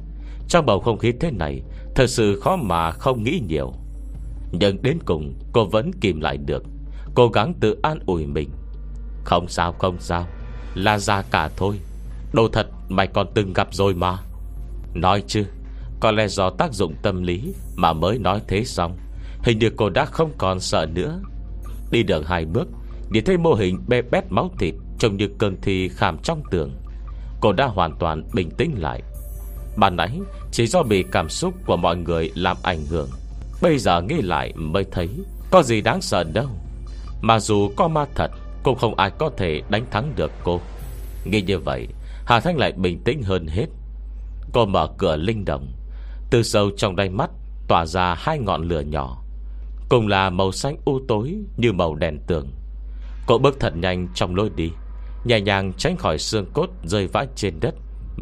[0.48, 1.62] Trong bầu không khí thế này,
[1.94, 3.72] Thật sự khó mà không nghĩ nhiều.
[4.52, 6.62] Nhưng đến cùng, cô vẫn kìm lại được,
[7.14, 8.50] Cố gắng tự an ủi mình.
[9.24, 10.26] Không sao không sao,
[10.74, 11.78] Là già cả thôi.
[12.32, 14.18] Đồ thật, mày còn từng gặp rồi mà.
[14.94, 15.44] Nói chứ,
[16.00, 18.96] Có lẽ do tác dụng tâm lý Mà mới nói thế xong.
[19.42, 21.20] Hình như cô đã không còn sợ nữa.
[21.90, 22.68] Đi được hai bước
[23.12, 26.72] Nhìn thấy mô hình bê bét máu thịt Trông như cơn thi khảm trong tường,
[27.40, 29.02] Cô đã hoàn toàn bình tĩnh lại.
[29.76, 30.20] Ban nãy
[30.52, 33.08] chỉ do bị cảm xúc Của mọi người làm ảnh hưởng.
[33.62, 35.08] Bây giờ nghĩ lại mới thấy
[35.50, 36.46] Có gì đáng sợ đâu.
[37.20, 38.30] Mà dù có ma thật,
[38.62, 40.60] Cũng không ai có thể đánh thắng được cô.
[41.24, 41.88] Nghĩ như vậy,
[42.24, 43.66] Hà Thanh lại bình tĩnh hơn hết.
[44.52, 45.72] Cô mở cửa linh động.
[46.30, 47.30] Từ sâu trong đáy mắt
[47.68, 49.22] Tỏa ra hai ngọn lửa nhỏ.
[49.88, 52.48] Cùng là màu xanh u tối Như màu đèn tường.
[53.27, 54.73] Cô bước thật nhanh trong lối đi,
[55.25, 57.75] Nhẹ nhàng tránh khỏi xương cốt rơi vãi trên đất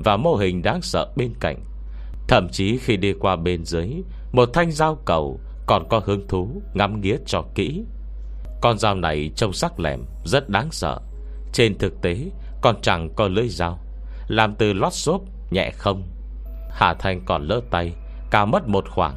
[0.05, 1.65] Và mô hình đáng sợ bên cạnh.
[2.29, 3.89] Thậm chí khi đi qua bên dưới,
[4.33, 7.85] Một thanh dao cầu Còn có hứng thú ngắm nghía cho kỹ.
[8.61, 10.99] Con dao này trông sắc lẻm, Rất đáng sợ.
[11.53, 12.31] Trên thực tế,
[12.63, 13.79] còn chẳng có lưỡi dao,
[14.29, 15.21] Làm từ lót xốp,
[15.51, 16.03] nhẹ không.
[16.71, 17.93] Hà Thanh còn lỡ tay
[18.31, 19.17] Cao mất một khoảng.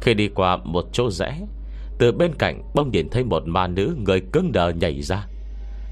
[0.00, 1.40] Khi đi qua một chỗ rẽ
[1.98, 5.26] từ bên cạnh bông nhìn thấy một ma nữ Người cứng đờ nhảy ra.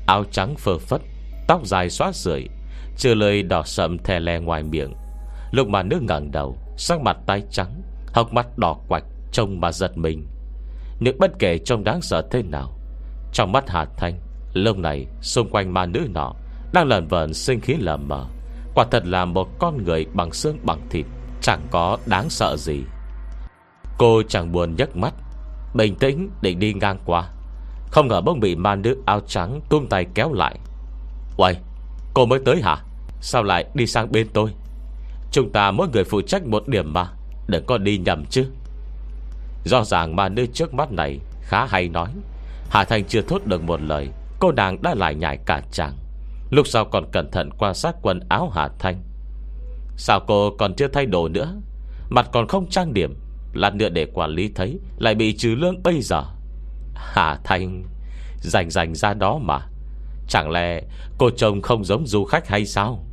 [0.07, 1.01] Áo trắng phơ phất,
[1.49, 2.49] Tóc dài xóa rượi
[2.97, 4.93] Chưa lời đỏ sậm thè lè ngoài miệng.
[5.51, 7.83] Lúc mà nữ ngẩng đầu, Sắc mặt tay trắng,
[8.15, 10.27] Hốc mắt đỏ quạch, Trông mà giật mình.
[11.01, 12.79] Nhưng bất kể trông đáng sợ thế nào,
[13.33, 14.21] Trong mắt Hà Thanh,
[14.55, 16.33] Lúc này xung quanh ma nữ nọ
[16.73, 18.27] Đang lẩn vẩn sinh khí lờ mờ.
[18.75, 21.07] Quả thật là một con người bằng xương bằng thịt,
[21.43, 22.81] Chẳng có đáng sợ gì.
[23.99, 25.15] Cô chẳng buồn nhấc mắt
[25.75, 27.29] Bình tĩnh định đi ngang qua.
[27.91, 30.59] Không ngờ bỗng bị ma nữ áo trắng Tung tay kéo lại.
[31.37, 31.57] Uầy,
[32.15, 32.77] cô mới tới hả?
[33.21, 34.51] Sao lại đi sang bên tôi?
[35.33, 37.09] Chúng ta mỗi người phụ trách một điểm mà,
[37.47, 38.47] Đừng có đi nhầm chứ.
[39.65, 42.11] Rõ ràng mà nữ trước mắt này Khá hay nói.
[42.71, 44.09] Hà Thành chưa thốt được một lời,
[44.41, 45.97] Cô nàng đã lại nhảy cả chàng.
[46.51, 49.03] Lúc sau còn cẩn thận quan sát quần áo Hà Thanh
[49.97, 51.55] Sao cô còn chưa thay đồ nữa?
[52.11, 53.15] Mặt còn không trang điểm.
[53.53, 56.23] Lát nữa để quản lý thấy, Lại bị trừ lương bây giờ.
[56.95, 57.85] Hà Thanh
[58.37, 59.59] Rành rành ra đó mà.
[60.29, 60.83] Chẳng lẽ
[61.19, 63.05] cô chồng không giống du khách hay sao?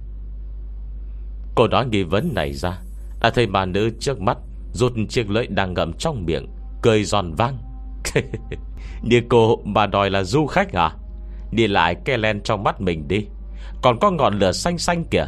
[1.55, 2.79] Cô nói nghi vấn này ra,
[3.21, 4.37] Đã thấy bà nữ trước mắt
[4.73, 6.47] Rút chiếc lưỡi đang ngậm trong miệng,
[6.81, 7.57] Cười giòn vang.
[9.01, 10.91] Như cô, bà đòi là du khách à?
[11.51, 13.25] Đi lại cái len trong mắt mình đi.
[13.81, 15.27] Còn có ngọn lửa xanh xanh kìa.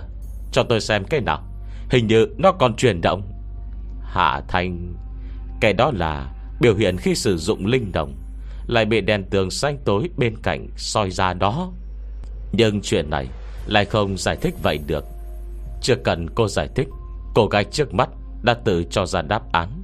[0.51, 1.43] Cho tôi xem cái nào.
[1.89, 3.21] Hình như nó còn chuyển động.
[4.03, 4.93] Hạ Thanh
[5.61, 8.15] cái đó là biểu hiện khi sử dụng linh đồng,
[8.67, 11.71] Lại bị đèn tường xanh tối bên cạnh soi ra đó.
[12.51, 13.27] Nhưng chuyện này
[13.65, 15.05] Lại không giải thích vậy được.
[15.81, 16.87] Chưa cần cô giải thích,
[17.35, 18.09] Cô gái trước mắt
[18.43, 19.83] đã tự cho ra đáp án.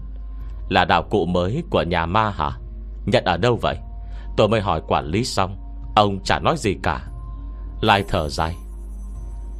[0.69, 2.51] Là đạo cụ mới của nhà ma hả?
[3.05, 3.77] Nhận ở đâu vậy?
[4.37, 5.57] Tôi mới hỏi quản lý xong,
[5.95, 7.07] Ông chả nói gì cả.
[7.81, 8.55] Lại thở dài.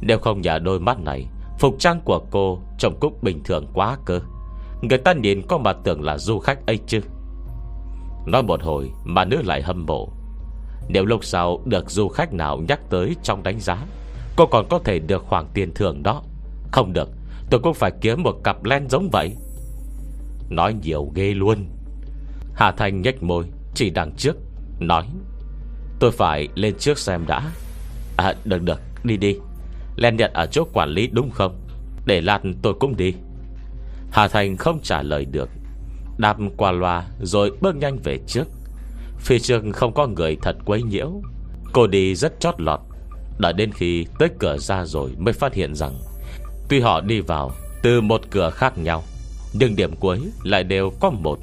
[0.00, 1.26] Nếu không nhờ đôi mắt này,
[1.58, 4.20] Phục trang của cô trông cũng bình thường quá cơ.
[4.88, 7.00] Người ta nhìn có mà tưởng là du khách ấy chứ.
[8.26, 10.08] Nói một hồi Mà nữ lại hâm mộ.
[10.88, 13.86] Nếu lúc sau được du khách nào nhắc tới Trong đánh giá,
[14.36, 16.22] Cô còn có thể được khoản tiền thưởng đó.
[16.72, 17.08] Không được,
[17.50, 19.36] Tôi cũng phải kiếm một cặp len giống vậy.
[20.48, 21.66] Nói nhiều ghê luôn.
[22.54, 24.36] Hà Thành nhếch môi, Chỉ đằng trước,
[24.80, 25.06] Nói,
[26.00, 27.50] Tôi phải lên trước xem đã.
[28.16, 29.36] À được được, đi đi.
[29.96, 31.60] Len nhận ở chỗ quản lý đúng không?
[32.06, 33.14] Để lát tôi cũng đi.
[34.10, 35.48] Hà Thành không trả lời được.
[36.18, 38.44] Đạp qua loa rồi bước nhanh về trước.
[39.18, 41.12] Phía trước không có người thật quấy nhiễu.
[41.72, 42.80] Cô đi rất chót lọt.
[43.38, 45.98] Đợi đến khi tới cửa ra rồi Mới phát hiện rằng,
[46.68, 47.50] Tuy họ đi vào
[47.82, 49.02] từ một cửa khác nhau,
[49.52, 51.38] Nhưng điểm cuối lại đều có một.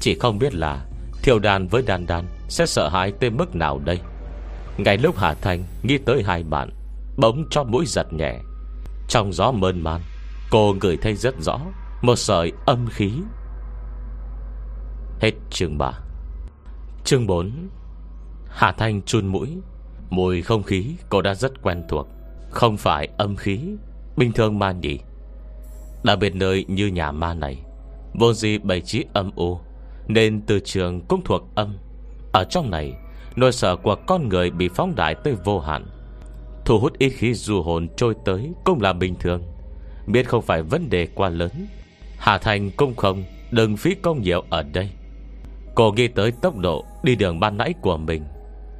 [0.00, 0.86] Chỉ không biết là
[1.22, 3.98] Thiều đàn với đàn đàn Sẽ sợ hãi tới mức nào đây.
[4.78, 6.70] Ngay lúc Hà Thành nghĩ tới hai bạn,
[7.16, 8.38] Bỗng cho mũi giật nhẹ.
[9.08, 10.00] Trong gió mơn man
[10.50, 11.60] Cô ngửi thấy rất rõ
[12.02, 13.12] Một sợi âm khí.
[15.20, 15.92] Hết chương 3
[17.04, 17.68] Chương 4
[18.48, 19.58] Hà Thanh chun mũi.
[20.10, 22.08] Mùi không khí cô đã rất quen thuộc,
[22.50, 23.60] Không phải âm khí,
[24.16, 24.98] Bình thường ma nhỉ
[26.04, 27.62] Đặc biệt nơi như nhà ma này,
[28.14, 29.60] Vô gì bày trí âm u,
[30.08, 31.76] Nên từ trường cũng thuộc âm.
[32.32, 32.92] Ở trong này,
[33.36, 35.86] Nỗi sợ của con người bị phóng đại tới vô hạn,
[36.64, 39.42] Thu hút ít khí du hồn trôi tới Cũng là bình thường.
[40.06, 41.66] Biết không phải vấn đề quá lớn.
[42.18, 44.90] Hà Thành cũng không Đừng phí công nhiều ở đây.
[45.74, 48.24] Cô ghi tới tốc độ Đi đường ban nãy của mình.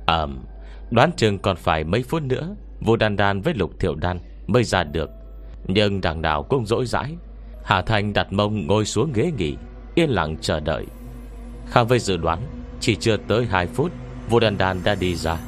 [0.06, 0.44] Ờm,
[0.90, 4.64] Đoán chừng còn phải mấy phút nữa Vô đàn đàn với lục thiệu đan Mới
[4.64, 5.10] ra được.
[5.66, 7.16] Nhưng đằng nào cũng dỗi dãi
[7.64, 9.56] Hà Thành đặt mông ngồi xuống ghế nghỉ,
[9.94, 10.86] Yên lặng chờ đợi.
[11.66, 12.42] Khác với dự đoán,
[12.80, 13.92] Chỉ chưa tới 2 phút
[14.28, 15.38] Vô đàn đàn đã đi ra.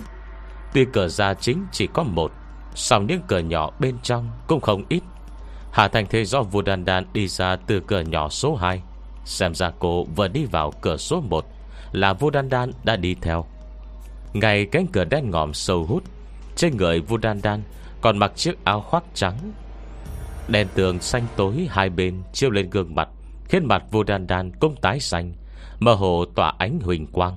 [0.74, 2.32] Tuy cửa ra chính chỉ có một,
[2.74, 5.02] song những cửa nhỏ bên trong Cũng không ít.
[5.78, 8.82] Hà Thành thấy do Vu đàn đàn đi ra từ cửa nhỏ số 2
[9.24, 11.44] Xem ra cô vừa đi vào cửa số 1
[11.92, 13.44] Là Vu Đan Đan đã đi theo.
[14.32, 16.04] Ngay cánh cửa đen ngòm sâu hút,
[16.56, 17.62] Trên người Vu Đan Đan
[18.00, 19.52] Còn mặc chiếc áo khoác trắng.
[20.48, 23.08] Đèn tường xanh tối hai bên Chiêu lên gương mặt,
[23.44, 25.32] Khiến mặt Vu Đan Đan cũng tái xanh,
[25.80, 27.36] Mơ hồ tỏa ánh huỳnh quang.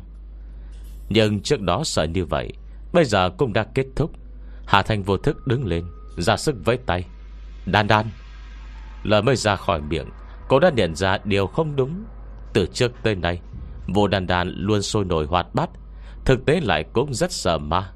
[1.10, 2.54] Nhưng trước đó sợ như vậy,
[2.94, 4.12] Bây giờ cũng đã kết thúc.
[4.66, 5.86] Hà Thanh vô thức đứng lên,
[6.18, 7.06] Ra sức với tay.
[7.66, 8.06] Đan đan!
[9.04, 10.10] Lời mới ra khỏi miệng.
[10.47, 12.04] Cô đã nhận ra điều không đúng.
[12.54, 13.41] Từ trước tới nay,
[13.88, 15.70] Vô đan đan luôn sôi nổi hoạt bát.
[16.26, 17.91] Thực tế lại cũng rất sợ ma.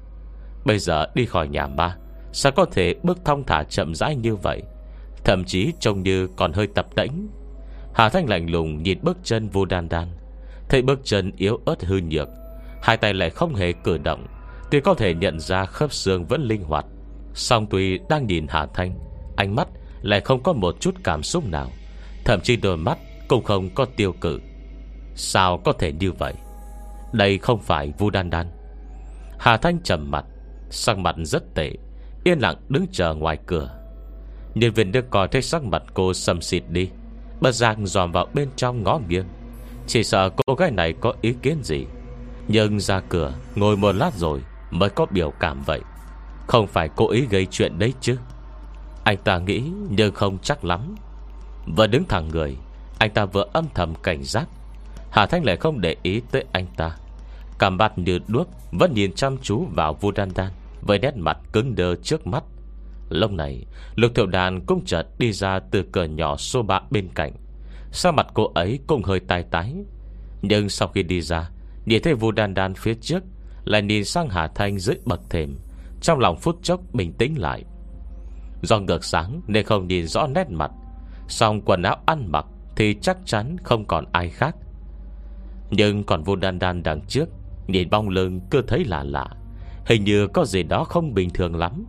[0.64, 1.96] Bây giờ đi khỏi nhà ma,
[2.32, 4.62] Sao có thể bước thong thả chậm rãi như vậy?
[5.24, 7.28] Thậm chí trông như còn hơi tập tĩnh
[7.94, 10.08] Hà Thanh lạnh lùng nhìn bước chân vô đan đan.
[10.68, 12.28] Thấy bước chân yếu ớt hư nhược,
[12.82, 14.26] Hai tay lại không hề cử động
[14.70, 16.86] Tuy có thể nhận ra khớp xương vẫn linh hoạt.
[17.34, 18.98] Song tuy đang nhìn Hà Thanh,
[19.36, 19.68] Ánh mắt
[20.06, 21.70] lại không có một chút cảm xúc nào,
[22.24, 22.98] Thậm chí đôi mắt
[23.28, 24.40] Cũng không có tiêu cự.
[25.14, 26.34] Sao có thể như vậy?
[27.12, 28.46] Đây không phải Vu Đan Đan.
[29.38, 30.24] Hà Thanh trầm mặt,
[30.70, 31.72] Sắc mặt rất tệ,
[32.24, 33.78] Yên lặng đứng chờ ngoài cửa.
[34.54, 36.88] Nhân viên đưa coi thấy sắc mặt cô sầm xịt đi,
[37.40, 39.26] Bất giác dòm vào bên trong ngó nghiêng.
[39.86, 41.86] Chỉ sợ cô gái này có ý kiến gì.
[42.48, 44.40] Nhưng ra cửa, Ngồi một lát rồi
[44.70, 45.80] Mới có biểu cảm vậy.
[46.46, 48.16] Không phải cố ý gây chuyện đấy chứ.
[49.06, 50.94] Anh ta nghĩ nhưng không chắc lắm.
[51.76, 52.56] Vừa đứng thẳng người,
[52.98, 54.48] Anh ta vừa âm thầm cảnh giác.
[55.10, 56.96] Hà Thanh lại không để ý tới anh ta.
[57.58, 60.52] Cảm mặt như đuốc Vẫn nhìn chăm chú vào Vu Đan Đan,
[60.82, 62.44] Với nét mặt cứng đơ trước mắt.
[63.10, 67.08] Lúc này, Lục thiệu đàn cũng chợt đi ra Từ cửa nhỏ số 3 bên
[67.14, 67.32] cạnh.
[67.92, 69.74] Sao mặt cô ấy cũng hơi tai tái.
[70.42, 71.50] Nhưng sau khi đi ra,
[71.84, 73.22] Nhìn thấy Vu Đan Đan phía trước,
[73.64, 75.56] Lại nhìn sang Hà Thanh dưới bậc thềm.
[76.00, 77.64] Trong lòng phút chốc bình tĩnh lại.
[78.62, 80.70] Do ngược sáng Nên không nhìn rõ nét mặt.
[81.28, 82.46] Xong quần áo ăn mặc
[82.76, 84.56] Thì chắc chắn không còn ai khác.
[85.70, 87.28] Nhưng còn vô Đan Đan đằng trước,
[87.66, 89.26] Nhìn bong lưng cứ thấy lạ lạ.
[89.86, 91.86] Hình như có gì đó không bình thường lắm.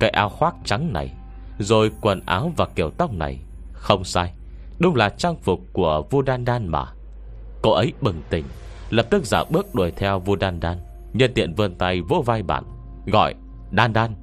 [0.00, 1.14] Cái áo khoác trắng này,
[1.58, 3.38] Rồi quần áo và kiểu tóc này,
[3.72, 4.32] Không sai,
[4.78, 6.84] Đúng là trang phục của Vu Đan Đan mà.
[7.62, 8.44] Cô ấy bừng tỉnh,
[8.90, 10.78] Lập tức dạo bước đuổi theo Vu Đan Đan,
[11.12, 12.64] Nhân tiện vươn tay vỗ vai bạn,
[13.06, 13.34] Gọi,
[13.70, 14.14] Đan Đan.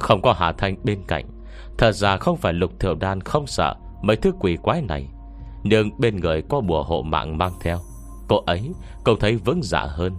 [0.00, 1.24] Không có Hà Thanh bên cạnh.
[1.78, 5.08] Thật ra không phải Lục Thiểu Đan không sợ Mấy thứ quỷ quái này,
[5.62, 7.78] Nhưng bên người có bùa hộ mạng mang theo.
[8.28, 8.72] Cô ấy
[9.04, 10.14] cậu thấy vững dạ hơn.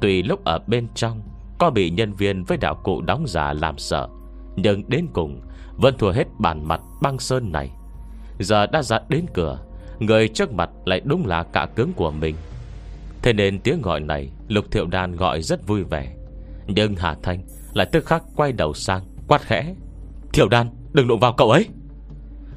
[0.00, 1.22] Tùy lúc ở bên trong,
[1.58, 4.08] Có bị nhân viên với đạo cụ đóng giả làm sợ,
[4.56, 5.40] Nhưng đến cùng
[5.76, 7.70] Vẫn thua hết bản mặt băng sơn này.
[8.38, 9.58] Giờ đã ra đến cửa,
[9.98, 12.34] Người trước mặt lại đúng là cả cứng của mình.
[13.22, 16.16] Thế nên tiếng gọi này Lục thiệu đàn gọi rất vui vẻ,
[16.66, 17.42] Nhưng Hà Thanh
[17.74, 19.02] lại tức khắc quay đầu sang.
[19.30, 19.74] Quát khẽ.
[20.32, 21.66] Thiểu đàn đừng đụng vào cậu ấy.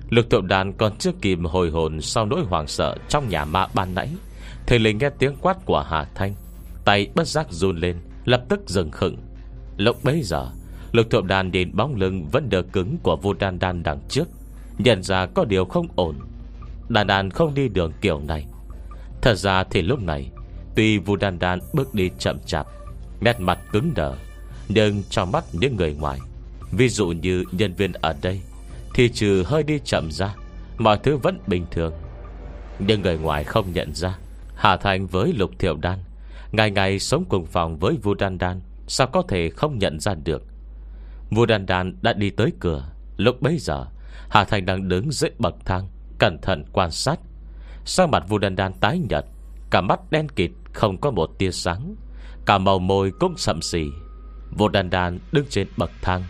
[0.09, 3.67] Lực thiểu đàn còn chưa kịp hồi hồn Sau nỗi hoảng sợ trong nhà ma
[3.73, 4.09] ban nãy
[4.67, 6.33] Thì liền nghe tiếng quát của Hà Thanh.
[6.85, 9.17] Tay bất giác run lên, Lập tức dừng khựng.
[9.77, 10.49] Lúc bấy giờ,
[10.91, 14.27] lực thiệu đàn nhìn bóng lưng vẫn đờ cứng của vô đan đan đằng trước,
[14.77, 16.19] Nhận ra có điều không ổn.
[16.89, 18.45] Đàn đàn không đi đường kiểu này.
[19.21, 20.31] Thật ra thì lúc này,
[20.75, 22.67] Tuy Vu Đan Đan bước đi chậm chạp,
[23.21, 24.15] Nét mặt cứng đờ,
[24.69, 26.19] Nhưng trong mắt những người ngoài
[26.77, 28.41] Ví dụ như nhân viên ở đây,
[28.93, 30.35] Thì trừ hơi đi chậm ra,
[30.77, 31.93] Mọi thứ vẫn bình thường.
[32.79, 34.17] Nhưng người ngoài không nhận ra,
[34.55, 35.99] Hà Thành với Lục Thiệu Đan,
[36.51, 40.13] Ngày ngày sống cùng phòng với Vu Đan Đan, Sao có thể không nhận ra
[40.23, 40.43] được?
[41.29, 42.85] Vu Đan Đan đã đi tới cửa,
[43.17, 43.85] Lúc bấy giờ,
[44.29, 45.87] Hà Thành đang đứng dưới bậc thang,
[46.19, 47.19] Cẩn thận quan sát.
[47.85, 49.25] Sang mặt Vu Đan Đan tái nhật
[49.71, 51.95] Cả mắt đen kịt, không có một tia sáng.
[52.45, 53.85] Cả màu môi cũng sậm xì.
[54.51, 56.23] Vu Đan Đan đứng trên bậc thang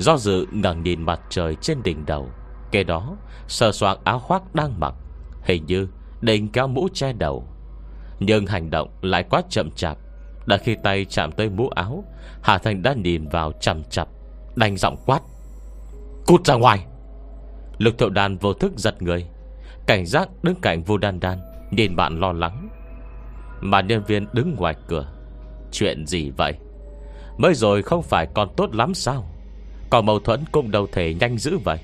[0.00, 2.30] Do dự ngẩng nhìn mặt trời trên đỉnh đầu
[2.70, 3.16] Kế đó
[3.48, 4.94] Sờ soạn áo khoác đang mặc,
[5.42, 5.88] Hình như
[6.20, 7.44] định kéo mũ che đầu.
[8.20, 9.98] Nhưng hành động lại quá chậm chạp,
[10.46, 12.04] Đã khi tay chạm tới mũ áo,
[12.42, 14.08] Hà Thành đã nhìn vào chằm chặp,
[14.56, 15.20] Đành giọng quát,
[16.26, 16.86] Cút ra ngoài!
[17.78, 19.26] Lục thiệu đàn vô thức giật người,
[19.86, 21.38] Cảnh giác đứng cạnh vô đan đan,
[21.70, 22.68] Nhìn bạn lo lắng.
[23.60, 25.12] Mà nhân viên đứng ngoài cửa,
[25.72, 26.54] Chuyện gì vậy?
[27.38, 29.30] Mới rồi không phải còn tốt lắm sao?
[29.90, 31.78] Còn mâu thuẫn cũng đâu thể nhanh dữ vậy.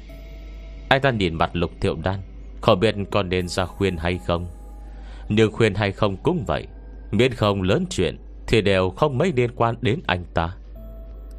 [0.89, 2.21] Anh ta nhìn mặt lục thiệu đan,
[2.61, 4.47] Không biết còn nên ra khuyên hay không.
[5.29, 6.67] Nhưng khuyên hay không cũng vậy,
[7.11, 10.55] Miễn không lớn chuyện Thì đều không mấy liên quan đến anh ta.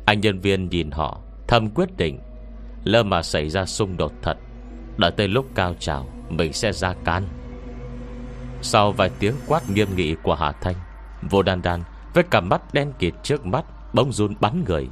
[0.05, 2.19] Anh nhân viên nhìn họ, Thầm quyết định,
[2.83, 4.37] Lỡ mà xảy ra xung đột thật,
[4.97, 7.27] Đợi tới lúc cao trào, Mình sẽ ra can.
[8.61, 10.75] Sau vài tiếng quát nghiêm nghị của Hà Thanh,
[11.29, 14.87] Vô đan đan Với cả mắt đen kịt trước mắt Bông run bắn người.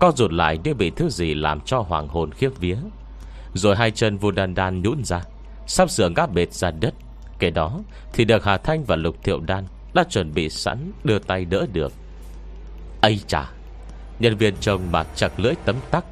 [0.00, 2.76] Co rụt lại như bị thứ gì làm cho hoàng hồn khiếp vía.
[3.54, 5.22] Rồi hai chân vu đan đan nhũn ra,
[5.66, 6.94] Sắp sửa ngáp bệt ra đất.
[7.38, 7.80] Kể đó
[8.12, 11.66] thì được Hà Thanh và Lục Thiệu Đan Đã chuẩn bị sẵn đưa tay đỡ
[11.72, 11.92] được.
[13.00, 13.50] Ây chà,
[14.18, 16.04] Nhân viên trông mặt chặt lưỡi tấm tắc.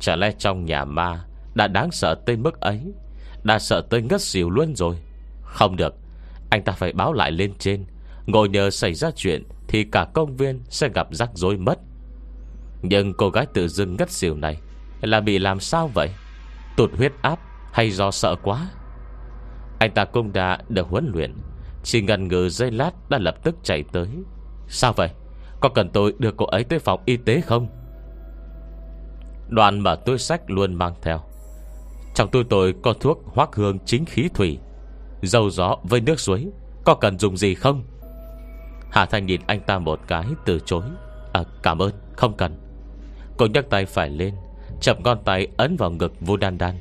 [0.00, 1.24] Chả lẽ trong nhà ma
[1.54, 2.80] Đã đáng sợ tới mức ấy?
[3.42, 4.96] Đã sợ tới ngất xỉu luôn rồi.
[5.42, 5.94] Không được,
[6.50, 7.84] Anh ta phải báo lại lên trên.
[8.26, 11.78] Ngồi nhờ xảy ra chuyện Thì cả công viên sẽ gặp rắc rối mất.
[12.86, 14.60] Nhưng cô gái tự dưng ngất xỉu này
[15.00, 16.10] Là bị làm sao vậy?
[16.76, 17.38] Tụt huyết áp
[17.72, 18.68] hay do sợ quá?
[19.78, 21.34] Anh ta cũng đã được huấn luyện,
[21.82, 24.08] Chỉ ngần ngừ giây lát Đã lập tức chạy tới.
[24.68, 25.10] Sao vậy?
[25.60, 27.68] Có cần tôi đưa cô ấy tới phòng y tế không?
[29.48, 31.20] Đoàn mở túi sách luôn mang theo.
[32.14, 34.58] Trong túi tôi có thuốc hoác hương chính khí thủy,
[35.22, 36.48] Dầu gió với nước suối.
[36.84, 37.84] Có cần dùng gì không?
[38.90, 40.82] Hà Thanh nhìn anh ta một cái từ chối.
[41.32, 42.63] À cảm ơn, không cần.
[43.36, 44.34] Cô nhấc tay phải lên,
[44.80, 46.74] Chậm con tay ấn vào ngực Vu Đan Đan.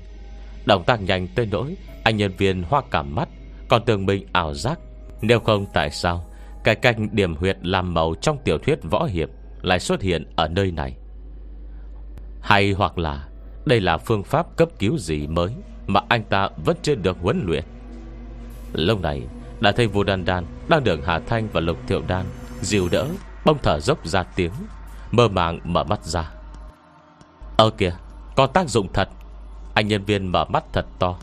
[0.66, 3.30] Động tác nhanh tới nỗi Anh nhân viên hoa cả mắt,
[3.70, 4.80] Còn tưởng mình ảo giác.
[5.22, 6.26] Nếu không tại sao,
[6.64, 9.30] Cái canh điểm huyệt làm màu trong tiểu thuyết võ hiệp
[9.62, 10.96] Lại xuất hiện ở nơi này?
[12.42, 13.28] Hay hoặc là
[13.66, 15.54] Đây là phương pháp cấp cứu gì mới
[15.88, 17.64] Mà anh ta vẫn chưa được huấn luyện?
[18.74, 19.22] Lúc này,
[19.60, 22.26] Đã thấy Vu Đan Đan Đang được Hà Thanh và Lục Thiệu Đan
[22.62, 23.08] Dìu đỡ,
[23.46, 24.52] Bông thở dốc ra tiếng,
[25.12, 26.32] Mơ màng mở mắt ra.
[27.58, 27.94] Ơ kìa,
[28.36, 29.10] Có tác dụng thật.
[29.74, 31.16] Anh nhân viên mở mắt thật to.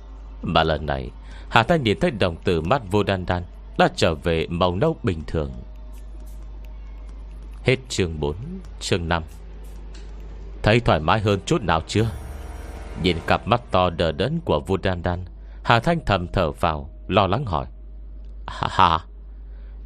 [0.43, 1.11] Mà lần này,
[1.49, 3.43] Hà Thanh nhìn thấy đồng tử mắt vô đan đan
[3.79, 5.51] Đã trở về màu nâu bình thường.
[7.65, 8.35] Hết chương 4
[8.81, 9.23] Chương 5
[10.63, 12.07] Thấy thoải mái hơn chút nào chưa?
[13.03, 15.25] Nhìn cặp mắt to đờ đẫn của Vu Đan Đan,
[15.63, 17.67] Hà Thanh thầm thở vào, Lo lắng hỏi.
[18.47, 18.99] Hà hà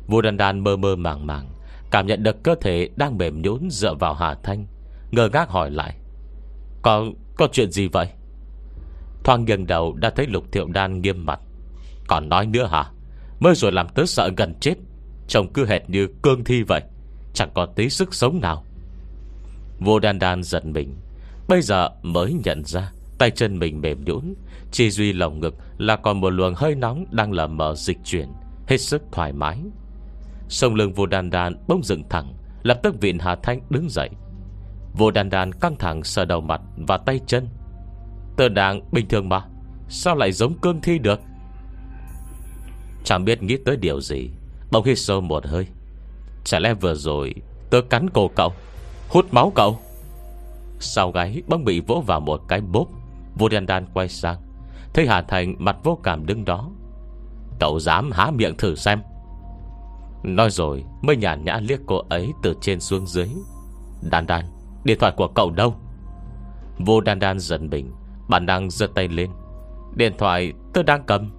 [0.07, 1.51] Vu Đan Đan mơ mơ màng màng,
[1.91, 4.67] Cảm nhận được cơ thể đang mềm nhũn dựa vào Hà Thanh
[5.11, 5.95] Ngờ ngác hỏi lại.
[6.85, 7.05] Có,
[7.37, 8.09] có chuyện gì vậy?
[9.25, 11.41] Thoang gần đầu đã thấy Lục Thiệu Đan nghiêm mặt.
[12.09, 12.91] Còn nói nữa hả?
[13.41, 14.75] Mới rồi làm tớ sợ gần chết.
[15.29, 16.83] Trông cứ hệt như cương thi vậy.
[17.35, 18.65] Chẳng còn tí sức sống nào.
[19.79, 20.97] Vô đan đan giận mình.
[21.49, 24.35] Bây giờ mới nhận ra Tay chân mình mềm nhũn
[24.73, 28.29] Chỉ duy lồng ngực là còn một luồng hơi nóng Đang lờ mờ dịch chuyển
[28.67, 29.59] Hết sức thoải mái.
[30.49, 34.11] Sông lưng vô đan đan bông dựng thẳng Lập tức viện Hà Thanh đứng dậy.
[34.95, 37.49] Vô đan đan căng thẳng sờ đầu mặt Và tay chân.
[38.37, 39.45] Tờ đảng bình thường mà,
[39.89, 41.21] Sao lại giống cương thi được?
[43.05, 44.31] Chẳng biết nghĩ tới điều gì,
[44.71, 45.67] Bỗng hít sâu một hơi.
[46.45, 47.35] Chả lẽ vừa rồi
[47.71, 48.53] Tớ cắn cổ cậu,
[49.09, 49.79] Hút máu cậu?
[50.81, 52.89] Sau gáy bỗng bị vỗ vào một cái bốp,
[53.35, 54.37] Vô đan đan quay sang,
[54.95, 56.71] Thấy Hà Thành mặt vô cảm đứng đó.
[57.61, 59.01] Cậu dám há miệng thử xem.
[60.23, 63.29] Nói rồi, mới nhàn nhã liếc cô ấy từ trên xuống dưới.
[64.03, 64.54] Đan đan
[64.85, 65.75] Điện thoại của cậu đâu?
[66.79, 67.93] Vô đan đan giận mình,
[68.29, 69.31] Bản năng giơ tay lên.
[69.95, 71.31] Điện thoại tôi đang cầm.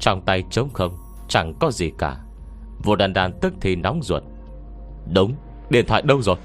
[0.00, 0.96] Trong tay trống không,
[1.28, 2.16] Chẳng có gì cả.
[2.82, 4.22] Vô đan đan tức thì nóng ruột.
[5.14, 5.34] Đúng,
[5.70, 6.36] Điện thoại đâu rồi?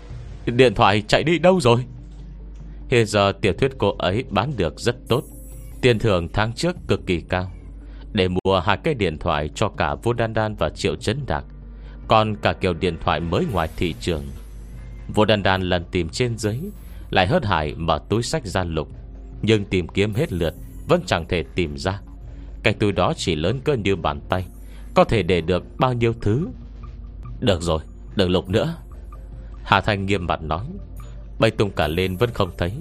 [0.45, 1.86] Điện thoại chạy đi đâu rồi?
[2.89, 5.24] Hiện giờ tiểu thuyết cô ấy bán được rất tốt,
[5.82, 7.51] Tiền thưởng tháng trước cực kỳ cao.
[8.13, 11.43] Để mua hai cái điện thoại cho cả Vô Đan Đan và Triệu Trấn Đạc,
[12.07, 14.24] Còn cả kiểu điện thoại mới ngoài thị trường.
[15.08, 16.60] Vô Đan Đan lần tìm trên dưới
[17.10, 18.88] Lại hớt hải mở túi sách ra lục.
[19.41, 20.53] Nhưng tìm kiếm hết lượt
[20.88, 22.01] Vẫn chẳng thể tìm ra.
[22.64, 24.45] Cái túi đó chỉ lớn cỡ như bàn tay
[24.95, 26.47] Có thể để được bao nhiêu thứ?
[27.39, 27.80] Được rồi,
[28.16, 28.76] đừng lục nữa.
[29.64, 30.66] Hà Thanh nghiêm mặt nói.
[31.39, 32.72] Bay tung cả lên vẫn không thấy.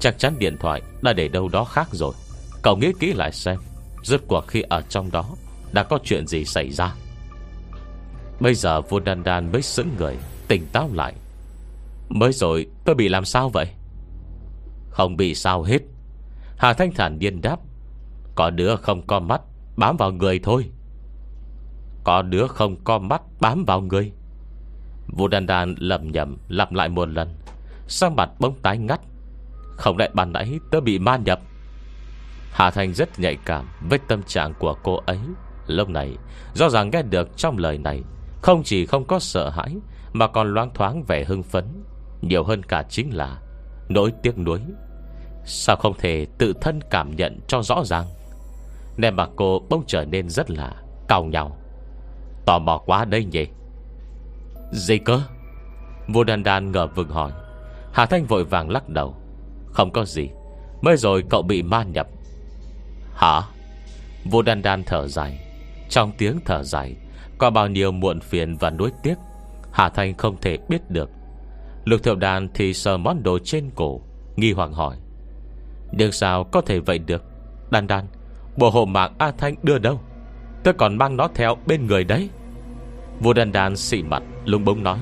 [0.00, 2.14] Chắc chắn điện thoại đã để đâu đó khác rồi.
[2.62, 3.58] Cậu nghĩ kỹ lại xem
[4.02, 5.36] Rốt cuộc khi ở trong đó
[5.72, 6.94] Đã có chuyện gì xảy ra?
[8.40, 10.16] Bây giờ vua đan đan mới sững người
[10.48, 11.14] Tỉnh táo lại.
[12.10, 13.66] Mới rồi, tôi bị làm sao vậy?
[14.90, 15.78] Không bị sao hết.
[16.56, 17.56] Hà Thanh thản nhiên đáp,
[18.34, 19.40] Có đứa không có mắt,
[19.76, 20.70] Bám vào người thôi.
[22.04, 24.12] Có đứa không có mắt, bám vào người.
[25.06, 27.34] Vũ đàn đàn lầm nhầm Lặp lại một lần
[27.86, 29.00] Sang mặt bông tái ngắt.
[29.76, 31.40] Không lại bàn nãy tớ bị ma nhập?
[32.52, 35.18] Hà Thanh rất nhạy cảm Với tâm trạng của cô ấy.
[35.66, 36.16] Lúc này
[36.54, 38.02] do ràng nghe được trong lời này,
[38.42, 39.76] Không chỉ không có sợ hãi,
[40.12, 41.64] Mà còn loáng thoáng vẻ hưng phấn.
[42.22, 43.40] Nhiều hơn cả chính là
[43.88, 44.60] Nỗi tiếc nuối.
[45.44, 48.04] Sao không thể tự thân cảm nhận cho rõ ràng?
[48.96, 50.74] Nên mà cô bỗng trở nên rất là
[51.08, 51.56] cao nhau
[52.46, 53.46] Tò mò quá đây nhỉ?
[54.72, 55.20] Gì cơ?
[56.08, 57.32] Vô đàn đàn ngờ vực hỏi.
[57.92, 59.14] Hà Thanh vội vàng lắc đầu.
[59.72, 60.28] Không có gì,
[60.82, 62.06] Mới rồi cậu bị ma nhập.
[63.14, 63.42] Hả?
[64.24, 65.46] Vô đan đan thở dài.
[65.88, 66.96] Trong tiếng thở dài,
[67.38, 69.14] Có bao nhiêu muộn phiền và nuối tiếc,
[69.72, 71.10] Hà Thanh không thể biết được.
[71.84, 74.00] Lục thiệu đàn thì sờ món đồ trên cổ,
[74.36, 74.96] Nghi hoàng hỏi.
[75.92, 77.24] Nhưng sao có thể vậy được.
[77.70, 78.06] Đan đan,
[78.56, 80.00] Bộ hộ mạng A Thanh đưa đâu?
[80.64, 82.30] Tôi còn mang nó theo bên người đấy.
[83.20, 84.98] Vua đan đan xị mặt lung bông nói.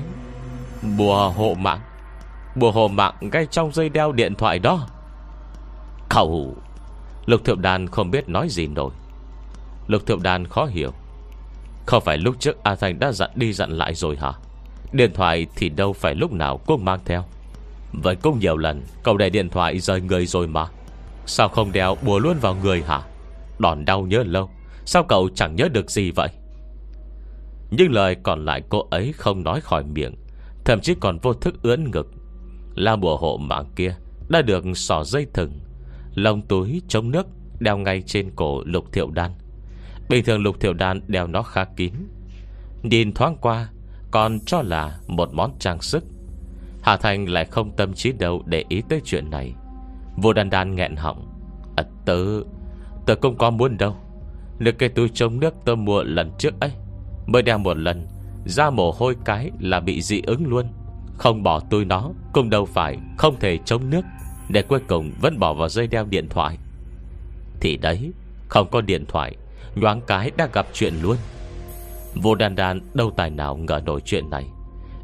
[0.97, 1.79] Bùa hộ mạng?
[2.55, 4.87] Bùa hộ mạng ngay trong dây đeo điện thoại đó.
[6.09, 6.55] Khẩu
[7.25, 8.91] Lục thiệu đàn không biết nói gì nổi.
[9.87, 10.91] Lục thiệu đàn khó hiểu.
[11.85, 14.31] Không phải lúc trước A Thanh đã dặn đi dặn lại rồi hả?
[14.93, 17.23] Điện thoại thì đâu phải lúc nào cũng mang theo.
[17.93, 20.65] Vậy cũng nhiều lần, Cậu để điện thoại rời người rồi mà.
[21.25, 23.01] Sao không đeo bùa luôn vào người hả?
[23.59, 24.49] Đòn đau nhớ lâu,
[24.85, 26.29] Sao cậu chẳng nhớ được gì vậy?
[27.71, 30.15] Nhưng lời còn lại cô ấy không nói khỏi miệng,
[30.65, 32.11] Thậm chí còn vô thức ướn ngực.
[32.75, 33.95] La bùa hộ mạng kia
[34.29, 35.59] Đã được sỏ dây thừng,
[36.15, 37.27] Lông túi chống nước
[37.59, 39.31] Đeo ngay trên cổ lục thiệu đan.
[40.09, 41.93] Bình thường lục thiệu đan đeo nó khá kín.
[42.83, 43.69] Nhìn thoáng qua
[44.11, 46.03] còn cho là một món trang sức.
[46.81, 49.53] Hà Thành lại không tâm trí đâu Để ý tới chuyện này.
[50.17, 51.27] Vô đan đan nghẹn họng.
[51.75, 52.25] À, Tớ
[53.05, 53.95] Tớ không có muốn đâu.
[54.59, 56.71] Được cái túi chống nước tớ mua lần trước ấy
[57.27, 58.07] Mới đeo một lần
[58.45, 60.65] Ra mồ hôi cái là bị dị ứng luôn.
[61.17, 64.01] Không bỏ túi nó Cũng đâu phải không thể chống nước
[64.49, 66.57] Để cuối cùng vẫn bỏ vào dây đeo điện thoại.
[67.59, 68.11] Thì đấy
[68.47, 69.35] Không có điện thoại
[69.75, 71.17] Nhoáng cái đã gặp chuyện luôn.
[72.15, 74.45] Vô đàn đàn đâu tài nào ngờ nổi chuyện này.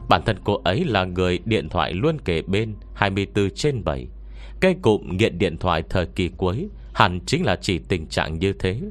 [0.09, 4.07] Bản thân cô ấy là người điện thoại luôn kề bên 24 trên 7
[4.59, 8.53] Cây cụm nghiện điện thoại thời kỳ cuối Hẳn chính là chỉ tình trạng như
[8.53, 8.81] thế.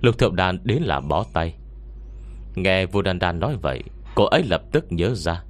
[0.00, 1.54] Lục Thượng đàn đến là bó tay.
[2.54, 3.82] Nghe vua đàn đàn nói vậy,
[4.14, 5.42] Cô ấy lập tức nhớ ra.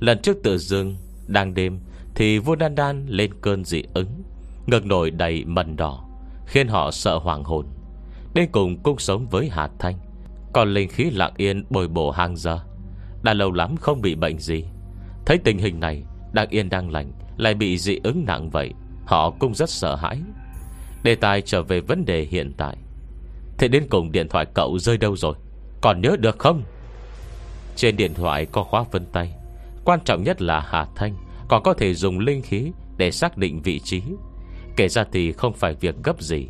[0.00, 1.80] Lần trước tự dưng, Đang đêm,
[2.14, 4.22] Thì vua đan đan lên cơn dị ứng,
[4.66, 6.04] Ngực nổi đầy mần đỏ,
[6.46, 7.66] Khiến họ sợ hoàng hồn.
[8.34, 9.98] Đến cùng cung sống với Hà Thanh.
[10.52, 12.60] Còn linh khí lặng yên bồi bổ hàng giờ.
[13.22, 14.64] Đã lâu lắm không bị bệnh gì.
[15.26, 18.72] Thấy tình hình này Đang yên đang lành Lại bị dị ứng nặng vậy.
[19.06, 20.18] Họ cũng rất sợ hãi.
[21.02, 22.76] Đề tài trở về vấn đề hiện tại.
[23.58, 25.34] Thế đến cùng điện thoại cậu rơi đâu rồi?
[25.80, 26.62] Còn nhớ được không?
[27.76, 29.34] Trên điện thoại có khóa vân tay.
[29.84, 31.14] Quan trọng nhất là Hà Thanh,
[31.48, 34.02] Còn có thể dùng linh khí Để xác định vị trí.
[34.76, 36.48] Kể ra thì không phải việc gấp gì.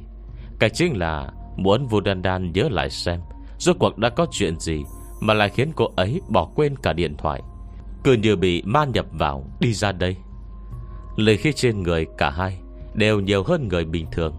[0.59, 3.21] Cái chính là Muốn Vu Đan Đan nhớ lại xem
[3.59, 4.85] Rốt cuộc đã có chuyện gì
[5.21, 7.43] Mà lại khiến cô ấy bỏ quên cả điện thoại?
[8.05, 10.17] Cứ như bị ma nhập vào, Đi ra đây.
[11.17, 12.59] Lời khi trên người cả hai
[12.95, 14.35] Đều nhiều hơn người bình thường.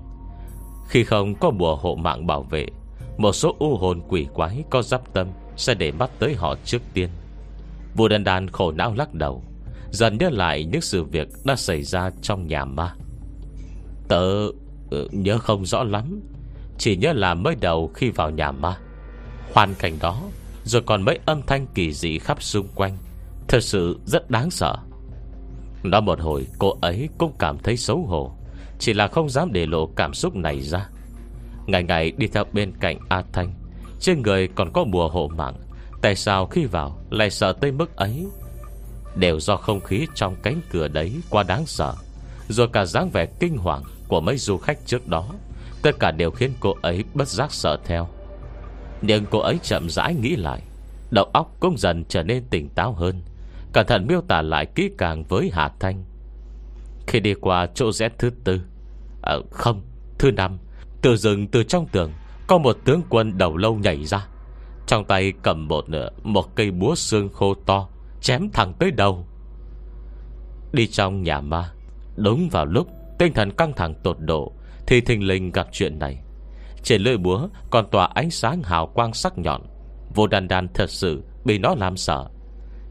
[0.88, 2.67] Khi không có bùa hộ mạng bảo vệ,
[3.17, 6.82] Một số u hồn quỷ quái Có giáp tâm Sẽ để bắt tới họ trước
[6.93, 7.09] tiên.
[7.95, 9.43] Vua đàn đàn khổ não lắc đầu,
[9.91, 12.93] Dần nhớ lại những sự việc Đã xảy ra trong nhà ma.
[14.07, 14.47] Tớ
[14.89, 16.22] ừ, nhớ không rõ lắm,
[16.78, 18.78] Chỉ nhớ là mới đầu khi vào nhà ma.
[19.54, 20.22] Hoàn cảnh đó,
[20.64, 22.97] Rồi còn mấy âm thanh kỳ dị khắp xung quanh.
[23.47, 24.76] Thật sự rất đáng sợ.
[25.84, 28.32] Nói một hồi, cô ấy cũng cảm thấy xấu hổ.
[28.80, 30.89] Chỉ là không dám để lộ cảm xúc này ra.
[31.68, 33.54] Ngày ngày đi theo bên cạnh A Thanh,
[34.00, 35.56] Trên người còn có bùa hộ mạng.
[36.02, 38.26] Tại sao khi vào, Lại sợ tới mức ấy?
[39.16, 41.93] Đều do không khí trong cánh cửa đấy Quá đáng sợ,
[42.50, 45.26] Rồi cả dáng vẻ kinh hoàng Của mấy du khách trước đó.
[45.82, 48.08] Tất cả đều khiến cô ấy bất giác sợ theo.
[49.02, 50.62] Nhưng cô ấy chậm rãi nghĩ lại.
[51.12, 53.22] Đầu óc cũng dần trở nên tỉnh táo hơn.
[53.74, 56.04] Cẩn thận miêu tả lại kỹ càng với Hà Thanh.
[57.08, 58.62] Khi đi qua chỗ rẽ thứ tư
[59.22, 59.82] à, Không,
[60.20, 60.58] thứ năm
[61.02, 62.12] Từ rừng từ trong tường
[62.47, 64.28] Có một tướng quân đầu lâu nhảy ra.
[64.88, 67.88] Trong tay cầm một ờ, Một cây búa xương khô to
[68.22, 69.28] Chém thẳng tới đầu.
[70.74, 71.72] Đi trong nhà ma
[72.16, 72.88] Đúng vào lúc
[73.20, 74.54] tinh thần căng thẳng tột độ
[74.88, 76.24] Thì thình lình gặp chuyện này.
[76.84, 79.62] Trên lưỡi búa còn tỏa ánh sáng hào quang sắc nhọn.
[80.16, 82.30] Vô đàn đàn thật sự Bị nó làm sợ.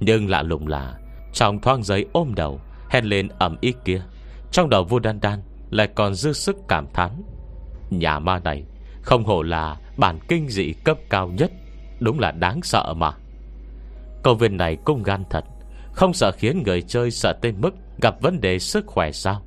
[0.00, 0.94] Nhưng lạ lùng là,
[1.32, 2.60] Trong thoang giấy ôm đầu
[2.90, 4.02] Hèn lên ẩm ý kia.
[4.52, 7.22] Trong đầu vua đan đan Lại còn dư sức cảm thán.
[7.90, 8.64] Nhà ma này
[9.02, 11.50] Không hổ là bản kinh dị cấp cao nhất,
[12.00, 13.12] Đúng là đáng sợ mà.
[14.22, 15.44] Câu viên này cũng gan thật,
[15.92, 19.42] Không sợ khiến người chơi sợ tới mức Gặp vấn đề sức khỏe sao?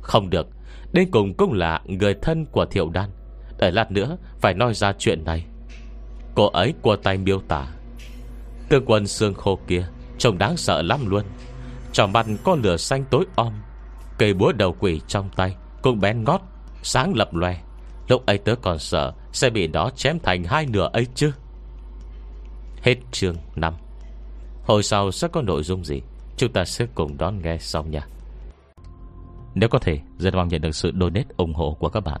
[0.00, 0.48] Không được,
[0.92, 3.10] Đến cùng cũng là người thân của thiệu đan.
[3.58, 5.44] Để lát nữa, phải nói ra chuyện này.
[6.34, 7.66] Cô ấy qua tay miêu tả.
[8.68, 9.86] Tương quân xương khô kia,
[10.18, 11.24] Trông đáng sợ lắm luôn.
[11.92, 13.52] Trong mặt có lửa xanh tối om.
[14.18, 16.40] Cây búa đầu quỷ trong tay Cũng bén ngót,
[16.82, 17.60] Sáng lập loè.
[18.08, 21.32] Lúc ấy tớ còn sợ Sẽ bị nó chém thành hai nửa ấy chứ.
[22.82, 23.74] Hết chương 5
[24.64, 26.00] Hồi sau sẽ có nội dung gì?
[26.36, 28.06] Chúng ta sẽ cùng đón nghe sau nha.
[29.54, 32.20] Nếu có thể, Rất mong nhận được sự donate ủng hộ của các bạn.